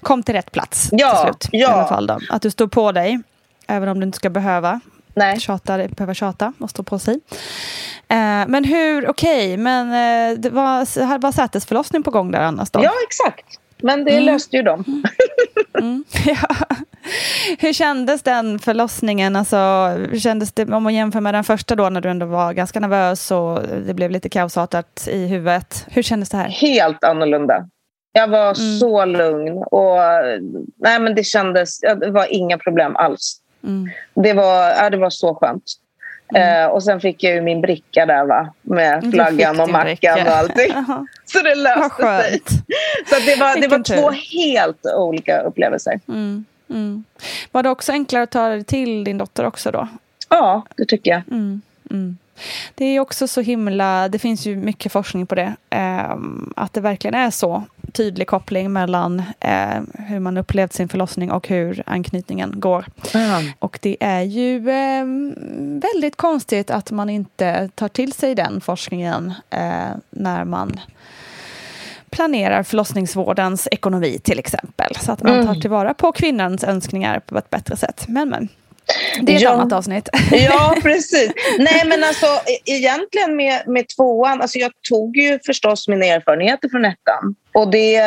[0.01, 1.55] kom till rätt plats Ja, till slut.
[1.55, 1.69] I ja.
[1.69, 2.19] alla fall då.
[2.31, 3.21] Att du stod på dig.
[3.67, 4.81] Även om du inte ska behöva
[5.15, 5.41] Nej.
[5.41, 7.21] tjata, behöva tjata och stå på sig.
[8.09, 12.81] Eh, men hur, okej, men eh, det var, var sätesförlossning på gång där annars då?
[12.85, 13.47] Ja, exakt.
[13.83, 14.25] Men det Mm.
[14.25, 15.05] löste ju de.
[15.79, 16.05] Mm.
[16.25, 16.49] ja.
[17.59, 19.37] Hur kändes den förlossningen?
[19.37, 22.81] Alltså, kändes det om man jämför med den första då när du ändå var ganska
[22.81, 25.87] nervös och det blev lite kaosartat i huvudet.
[25.91, 26.49] Hur kändes det här?
[26.49, 27.69] Helt annorlunda.
[28.13, 29.99] Jag var så lugn och
[30.77, 33.41] nej, men det kändes, det var inga problem alls.
[33.65, 33.91] Mm.
[34.15, 35.65] Det, var, ja, det var så skönt.
[36.35, 40.15] Eh, och sen fick jag ju min bricka där va, med flaggan och mackan bricka.
[40.15, 40.73] och allting.
[41.25, 42.43] Så det löste sig.
[43.07, 44.43] Så det var, det var två tur.
[44.43, 46.01] helt olika upplevelser.
[46.09, 46.45] Mm.
[46.71, 47.05] Mm.
[47.53, 49.89] Var det också enklare att ta dig till din dotter också då?
[50.29, 51.23] Ja, det tycker jag.
[51.31, 51.61] Mm,
[51.91, 52.19] mm.
[52.75, 56.17] Det är också så himla, det finns ju mycket forskning på det, eh,
[56.57, 61.49] att det verkligen är så tydlig koppling mellan eh, hur man upplevt sin förlossning och
[61.49, 62.87] hur anknytningen går.
[63.15, 63.53] Mm.
[63.59, 65.05] Och det är ju eh,
[65.81, 70.81] väldigt konstigt att man inte tar till sig den forskningen eh, när man
[72.11, 74.95] planerar förlossningsvårdens ekonomi till exempl.
[75.01, 75.61] Så att man tar Mm.
[75.61, 78.05] tillvara på kvinnans önskningar på ett bättre sätt.
[78.09, 78.49] Men men,
[79.23, 79.51] det är ett Ja.
[79.51, 80.09] annat avsnitt.
[80.33, 81.33] Ja, precis.
[81.59, 86.69] Nej, men alltså e- egentligen med, med tvåan, alltså jag tog ju förstås mina erfarenheter
[86.69, 87.35] från ettan.
[87.55, 88.01] Och det,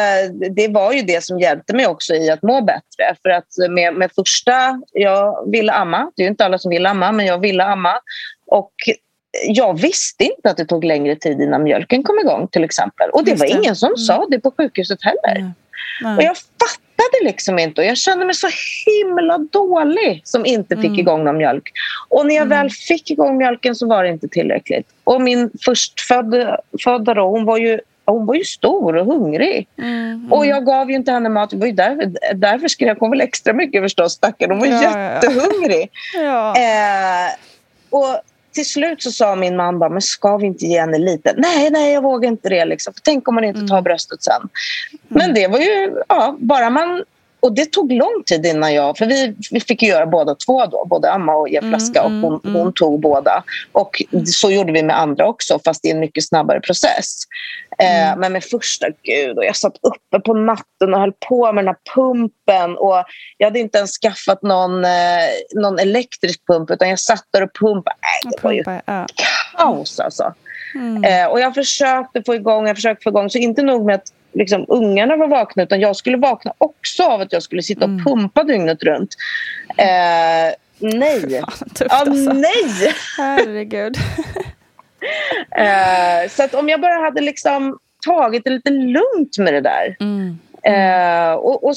[0.56, 3.16] det var ju det som hjälpte mig också i att må bättre.
[3.24, 6.86] För att med, med första, jag ville amma, det är ju inte alla som vill
[6.86, 7.94] amma, men jag ville amma.
[8.48, 8.72] Och
[9.48, 13.10] jag visste inte att det tog längre tid innan mjölken kom igång till exempel.
[13.10, 13.54] Och det Just var det.
[13.54, 13.98] ingen som Mm.
[13.98, 15.36] sa det på sjukhuset heller.
[15.40, 15.52] Mm.
[16.04, 16.18] Nej.
[16.18, 18.48] Och jag fattade liksom inte och jag kände mig så
[18.86, 21.00] himla dålig som inte fick Mm.
[21.00, 21.72] igång någon mjölk.
[22.10, 22.58] Och när jag Mm.
[22.58, 24.88] väl fick igång mjölken så var det inte tillräckligt.
[25.04, 29.68] Och min förstfödda födda då, hon var ju hon var ju stor och hungrig.
[29.78, 31.50] Mm, Och jag gav ju inte henne mat.
[31.50, 34.52] Det var ju därför, därför skrek hon väl extra mycket förstås, stackarn.
[34.52, 35.14] Hon var Ja, ja, ja.
[35.14, 35.90] jättehungrig.
[36.18, 36.56] Ja.
[36.58, 37.32] Eh,
[37.90, 38.22] och
[38.52, 41.34] till slut så sa min man bara, men ska vi inte ge henne lite?
[41.38, 42.66] Nej, nej, jag vågar inte det.
[42.66, 42.94] Liksom.
[42.94, 43.70] För tänk om man inte Mm.
[43.70, 44.50] tar bröstet sen.
[45.08, 47.04] Men det var ju, ja, bara man...
[47.42, 48.98] Och det tog lång tid innan jag...
[48.98, 52.02] För vi, vi fick göra båda två då, både amma och ge Mm, flaska.
[52.02, 52.62] mm, och hon, mm.
[52.62, 53.44] hon tog båda.
[53.72, 57.18] Och så gjorde vi med andra också, fast i en mycket snabbare process.
[57.78, 58.12] Mm.
[58.12, 61.66] Eh, men med första, gud, och jag satt uppe på natten och höll på med
[61.66, 62.78] den här pumpen.
[62.78, 63.04] Och
[63.38, 64.92] jag hade inte ens skaffat någon, eh,
[65.56, 67.96] någon elektrisk pump, utan jag satt där och pumpade.
[68.02, 69.08] Nej, det var ju ja.
[69.58, 70.34] kaos alltså.
[70.76, 71.04] Mm.
[71.04, 73.30] Eh, och jag försökte få igång, jag försökte få igång.
[73.30, 77.22] Så inte nog med att liksom, ungarna var vakna utan jag skulle vakna också av
[77.22, 78.04] att jag skulle sitta och Mm.
[78.04, 79.16] pumpa dygnet runt.
[79.78, 81.42] Eh, nej.
[81.42, 82.34] Fan, tufft Ja, alltså.
[82.34, 82.94] nej!
[83.18, 83.96] Herregud.
[85.58, 89.96] Eh, så att om jag bara hade liksom tagit det lite lugnt med det där
[90.00, 90.38] Mm.
[90.64, 91.74] eh, och, och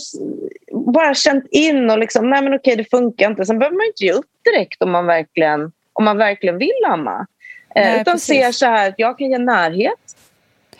[0.94, 3.44] bara känt in och liksom, nej men okej det funkar inte.
[3.44, 7.26] Sen behöver man inte ge upp direkt om man verkligen, om man verkligen vill amma.
[7.74, 8.26] Eh, Nej, utan precis.
[8.26, 10.03] ser så här att jag kan ge närhet.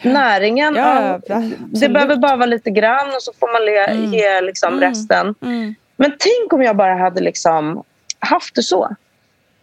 [0.03, 4.12] Näringen, Ja, ja, det behöver bara vara lite grann och så får man le, Mm.
[4.14, 4.80] ge liksom Mm.
[4.80, 5.34] resten.
[5.42, 5.74] Mm.
[5.97, 7.82] Men tänk om jag bara hade liksom
[8.18, 8.97] haft det så.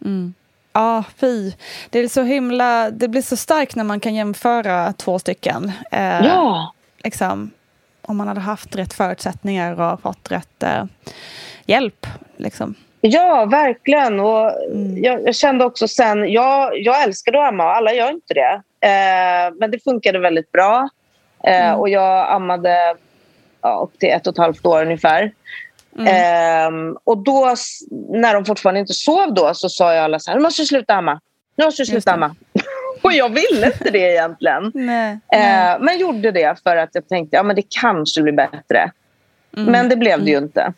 [0.04, 0.34] Mm.
[0.72, 1.52] Ja, fy.
[1.90, 2.90] Det är så himla...
[2.90, 5.72] Det blir så starkt när man kan jämföra två stycken.
[5.90, 6.72] Eh, Ja.
[7.04, 7.50] liksom,
[8.02, 10.84] om man hade haft rätt förutsättningar och fått rätt eh,
[11.66, 12.06] hjälp.
[12.36, 12.74] Liksom.
[13.00, 14.20] Ja, verkligen.
[14.20, 15.02] Och Mm.
[15.04, 18.62] jag, jag kände också sen, jag, jag älskade att amma, alla gör inte det.
[18.82, 20.88] Eh, men det funkade väldigt bra.
[21.44, 21.80] Eh, Mm.
[21.80, 22.94] Och jag ammade
[23.62, 25.32] ja, upp till ett och ett halvt år ungefär.
[25.98, 26.06] Mm.
[26.06, 27.54] Eh, och då,
[28.08, 30.66] när de fortfarande inte sov då, så sa jag alla så här, nu måste du
[30.66, 31.20] sluta amma.
[31.56, 32.34] Nu måste du sluta amma.
[33.02, 34.70] och jag ville inte det egentligen.
[34.74, 35.72] Nej, nej.
[35.72, 38.90] Eh, men gjorde det för att jag tänkte, ja men det kanske blir bättre.
[39.56, 39.72] Mm.
[39.72, 40.72] Men det blev det ju inte.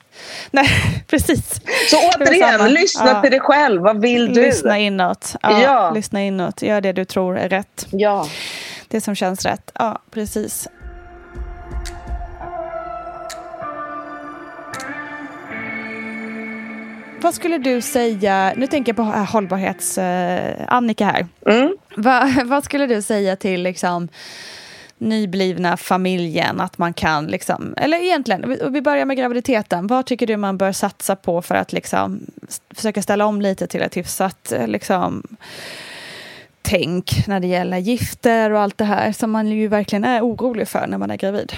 [0.50, 0.66] nej,
[1.06, 1.60] precis.
[1.90, 3.20] Så återigen, lyssna Ja.
[3.22, 3.82] till dig själv.
[3.82, 4.42] Vad vill du?
[4.42, 5.36] Lyssna inåt.
[5.42, 5.90] Ja, Ja.
[5.90, 6.62] Lyssna inåt.
[6.62, 7.86] Gör det du tror är rätt.
[7.90, 8.26] Ja.
[8.88, 9.70] Det som känns rätt.
[9.74, 10.68] Ja, precis.
[17.20, 21.26] Vad skulle du säga, nu tänker jag på äh, hållbarhets-Annika här.
[21.46, 21.76] Mm.
[21.96, 24.08] Va, vad skulle du säga till liksom,
[24.98, 29.86] nyblivna familjen att man kan, liksom, eller egentligen, vi- börjar med graviditeten.
[29.86, 32.20] Vad tycker du man bör satsa på för att liksom,
[32.74, 35.22] försöka ställa om lite till ett hyfsat eh, liksom,
[36.62, 40.68] tänk när det gäller gifter och allt det här som man ju verkligen är orolig
[40.68, 41.52] för när man är gravid?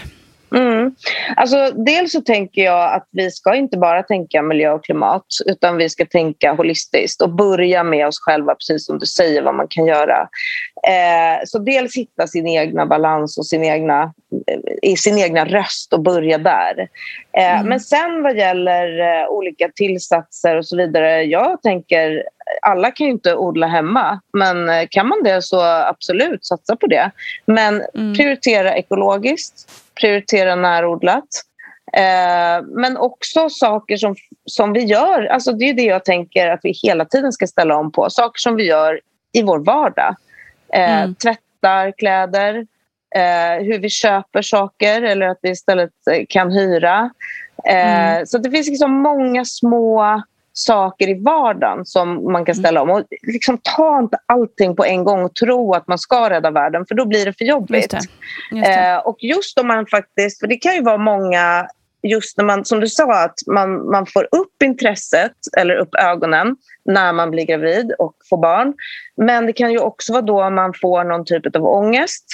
[0.54, 0.94] Mm.
[1.36, 5.76] Alltså, dels så tänker jag att vi ska inte bara tänka miljö och klimat utan
[5.76, 9.66] vi ska tänka holistiskt och börja med oss själva, precis som du säger, vad man
[9.68, 10.28] kan göra.
[10.86, 14.02] Eh, så dels hitta sin egna balans och sin egna,
[14.46, 16.88] eh, i sin egna röst och börja där.
[17.32, 17.68] Eh, Mm.
[17.68, 22.22] Men sen vad gäller eh, olika tillsatser och så vidare, jag tänker
[22.62, 26.86] alla kan ju inte odla hemma, men eh, kan man det så absolut satsa på
[26.86, 27.10] det.
[27.46, 28.14] Men Mm.
[28.14, 29.70] prioritera ekologiskt,
[30.00, 31.28] prioritera närodlat.
[31.92, 34.14] Eh, men också saker som,
[34.44, 37.76] som vi gör, alltså det är det jag tänker att vi hela tiden ska ställa
[37.76, 38.10] om på.
[38.10, 39.00] Saker som vi gör
[39.32, 40.16] i vår vardag.
[40.72, 41.14] Eh, Mm.
[41.14, 42.54] Tvättar kläder,
[43.16, 47.10] eh, hur vi köper saker eller att vi istället eh, kan hyra.
[47.68, 48.26] Eh, Mm.
[48.26, 52.90] Så det finns liksom många små saker i vardagen som man kan ställa om.
[52.90, 56.86] Och liksom, ta inte allting på en gång och tro att man ska rädda världen
[56.86, 57.92] för då blir det för jobbigt.
[57.92, 58.08] Just
[58.50, 58.56] det.
[58.56, 58.90] Just det.
[58.90, 61.68] Eh, och just om man faktiskt, för det kan ju vara många
[62.08, 66.56] just när man, som du sa, att man, man får upp intresset eller upp ögonen
[66.84, 68.74] när man blir gravid och får barn.
[69.16, 72.24] Men det kan ju också vara då man får någon typ av ångest.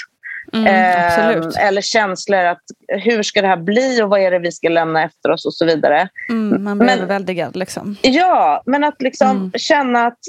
[0.53, 4.51] Mm, eh, eller känslor att hur ska det här bli och vad är det vi
[4.51, 6.09] ska lämna efter oss och så vidare.
[6.29, 7.55] Mm, man blir men, överväldigad.
[7.55, 7.95] Liksom.
[8.01, 9.51] Ja, men att liksom mm.
[9.51, 10.19] känna att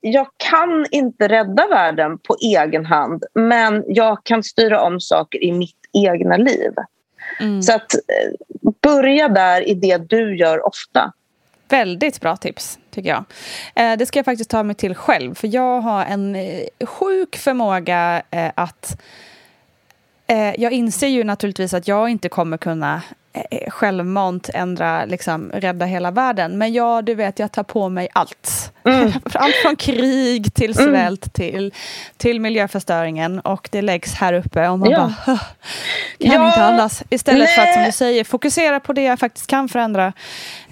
[0.00, 5.52] jag kan inte rädda världen på egen hand men jag kan styra om saker i
[5.52, 6.72] mitt egna liv.
[7.40, 7.62] Mm.
[7.62, 11.12] Så att eh, börja där i det du gör ofta.
[11.68, 13.24] Väldigt bra tips, tycker jag.
[13.74, 17.36] Eh, det ska jag faktiskt ta mig till själv, för jag har en eh, sjuk
[17.36, 18.22] förmåga
[18.54, 19.00] att...
[20.56, 23.02] jag inser ju naturligtvis att jag inte kommer kunna
[23.68, 26.58] självmant ändra, liksom, rädda hela världen.
[26.58, 28.72] Men ja, du vet, jag tar på mig allt.
[28.84, 29.12] Mm.
[29.34, 30.84] allt från krig till mm.
[30.84, 31.52] svält mm.
[31.52, 31.74] till,
[32.16, 33.40] till miljöförstöringen.
[33.40, 35.12] Och det läggs här uppe och man ja.
[35.26, 35.38] bara,
[36.18, 36.46] kan ja.
[36.46, 37.02] inte andas.
[37.10, 37.54] Istället Nej.
[37.54, 40.12] för att, som du säger, fokusera på det jag faktiskt kan förändra.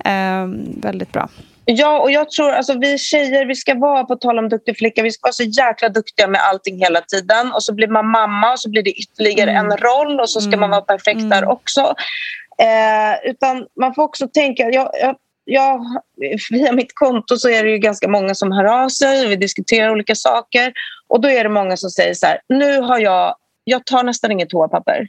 [0.04, 0.46] Eh,
[0.82, 1.28] väldigt bra.
[1.70, 5.02] Ja, och jag tror alltså vi tjejer, vi ska vara, på tal om duktig flicka,
[5.02, 7.52] vi ska vara så jäkla duktiga med allting hela tiden.
[7.52, 9.66] Och så blir man mamma och så blir det ytterligare mm.
[9.66, 10.61] en roll och så ska mm.
[10.61, 11.28] man vara perfekt mm.
[11.28, 11.94] där också.
[12.62, 15.80] Eh, utan man får också tänka, jag, jag, jag,
[16.50, 19.90] via mitt konto så är det ju ganska många som hör av sig vi diskuterar
[19.90, 20.72] olika saker.
[21.09, 23.34] Och då är det många som säger så här, nu har jag,
[23.64, 25.09] jag tar nästan inget toapapper.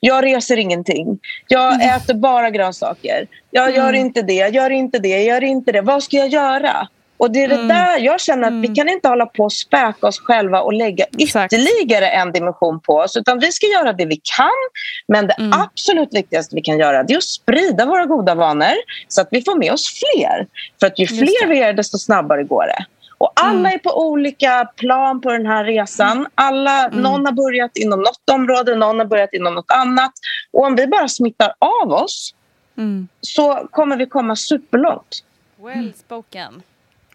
[0.00, 1.18] Jag reser ingenting.
[1.48, 1.96] Jag mm.
[1.96, 3.26] äter bara grönsaker.
[3.50, 3.76] Jag mm.
[3.76, 5.80] gör inte det, jag gör inte det, jag gör inte det.
[5.80, 6.88] Vad ska jag göra?
[7.18, 7.68] Och det är det mm.
[7.68, 8.62] där jag känner att mm.
[8.62, 11.52] vi kan inte hålla på och späka oss själva och lägga Exakt.
[11.52, 13.16] ytterligare en dimension på oss.
[13.16, 14.50] Utan vi ska göra det vi kan.
[15.08, 15.60] Men det mm.
[15.60, 18.74] absolut viktigaste vi kan göra är att sprida våra goda vanor
[19.08, 20.46] så att vi får med oss fler.
[20.80, 22.84] För att ju fler vi är desto snabbare går det.
[23.18, 23.74] Och alla mm.
[23.74, 26.16] är på olika plan på den här resan.
[26.16, 26.30] Mm.
[26.34, 27.00] Alla, mm.
[27.00, 30.12] Någon har börjat inom något område, någon har börjat inom något annat.
[30.52, 32.34] Och om vi bara smittar av oss
[33.20, 35.24] så kommer vi komma superlångt.
[35.56, 36.62] Well spoken.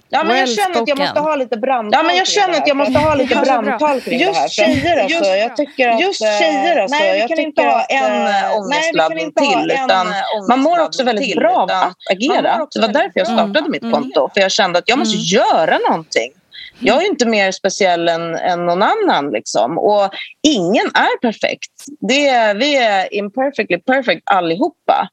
[0.10, 2.68] Ja, men jag känner att jag måste ha lite brandtal Ja, men jag känner att
[2.68, 4.48] jag måste ha lite brandtal kring det här.
[4.48, 8.28] Tjejer alltså, just, jag tycker att, just tjejer alltså, nej, jag tycker inte ha en
[8.28, 9.72] eh, ångestladdning till.
[9.72, 10.08] Utan
[10.50, 12.68] man mår också väldigt bra av att agera.
[12.74, 13.72] Det var därför jag startade mm.
[13.72, 14.30] mitt konto.
[14.34, 15.26] För jag kände att jag måste mm.
[15.26, 16.32] göra någonting.
[16.80, 19.30] Jag är inte mer speciell än, än någon annan.
[19.32, 19.78] Liksom.
[19.78, 20.10] Och
[20.42, 21.72] ingen är perfekt.
[22.00, 25.10] Det är, vi är imperfectly perfect allihopa.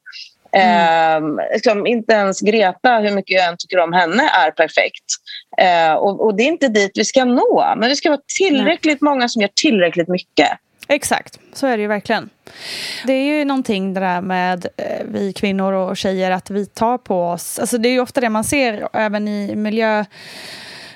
[0.53, 1.39] Mm.
[1.39, 5.05] Eh, liksom, inte ens Greta, hur mycket jag än tycker om henne, är perfekt.
[5.57, 7.73] Eh, och, och, det är inte dit vi ska nå.
[7.77, 10.49] Men det ska vara tillräckligt många som gör tillräckligt mycket.
[10.87, 12.29] Exakt, så är det ju verkligen.
[13.05, 16.97] Det är ju någonting det där med eh, vi kvinnor och tjejer att vi tar
[16.97, 17.59] på oss.
[17.59, 19.55] Alltså det är ju ofta det man ser även i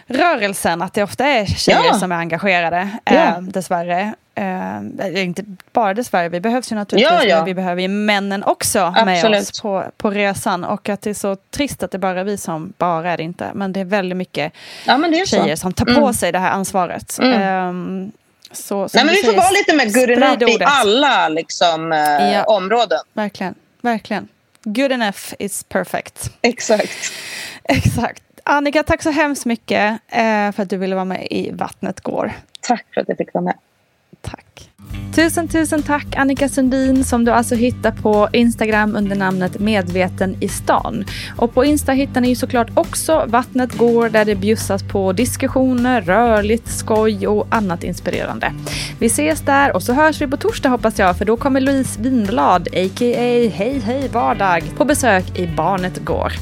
[0.08, 1.93] miljörörelsen att det ofta är tjejer ja.
[1.93, 3.14] som är engagerade, ja.
[3.14, 4.16] eh, dessvärre.
[4.36, 7.36] Eh, inte bara dessvärre, vi behövs ju naturligtvis, ja, ja.
[7.36, 9.32] men vi behöver ju männen också Absolut.
[9.32, 10.64] med oss på, på resan.
[10.64, 13.24] Och att det är så trist att det bara är vi som, bara är det
[13.24, 14.53] inte, men det är väldigt mycket
[14.86, 15.62] ja, tjejer så.
[15.62, 16.14] som tar på mm.
[16.14, 17.20] sig det här ansvaret.
[17.22, 17.68] Mm.
[17.68, 18.12] Um,
[18.51, 22.99] så, Nej, men vi får vara lite mer good enough i alla liksom, eh, områden.
[23.14, 24.28] Verkligen, verkligen.
[24.64, 26.30] Good enough is perfect.
[26.41, 27.12] Exakt.
[27.64, 28.24] Exakt.
[28.47, 32.31] Annika, tack så hemskt mycket eh, för att du ville vara med i Vattnet går.
[32.61, 33.55] Tack för att jag fick vara med.
[34.21, 34.69] Tack.
[35.15, 40.47] Tusen, tusen tack Annika Sundin som du alltså hittar på Instagram under namnet Medveten i
[40.47, 41.05] stan.
[41.37, 46.01] Och på Insta hittar ni ju såklart också Vattnet går där det bjussas på diskussioner,
[46.01, 48.53] rörligt, skoj och annat inspirerande.
[48.99, 52.01] Vi ses där och så hörs vi på torsdag hoppas jag för då kommer Louise
[52.01, 53.49] Winblad, a.k.a.
[53.53, 56.33] Hej Hej Vardag, på besök i Barnet går.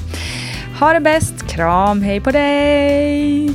[0.79, 3.49] Ha det bäst, kram, hej på dig!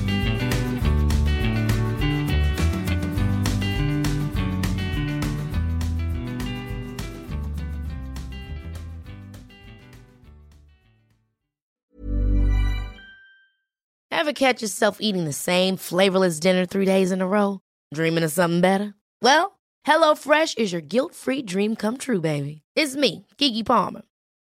[14.10, 17.60] Ever catch yourself eating the same flavorless dinner three days in a row?
[17.94, 18.94] Dreaming of something better?
[19.22, 22.62] Well, HelloFresh is your guilt-free dream come true, baby.
[22.76, 24.02] It's me, Gigi Palmer.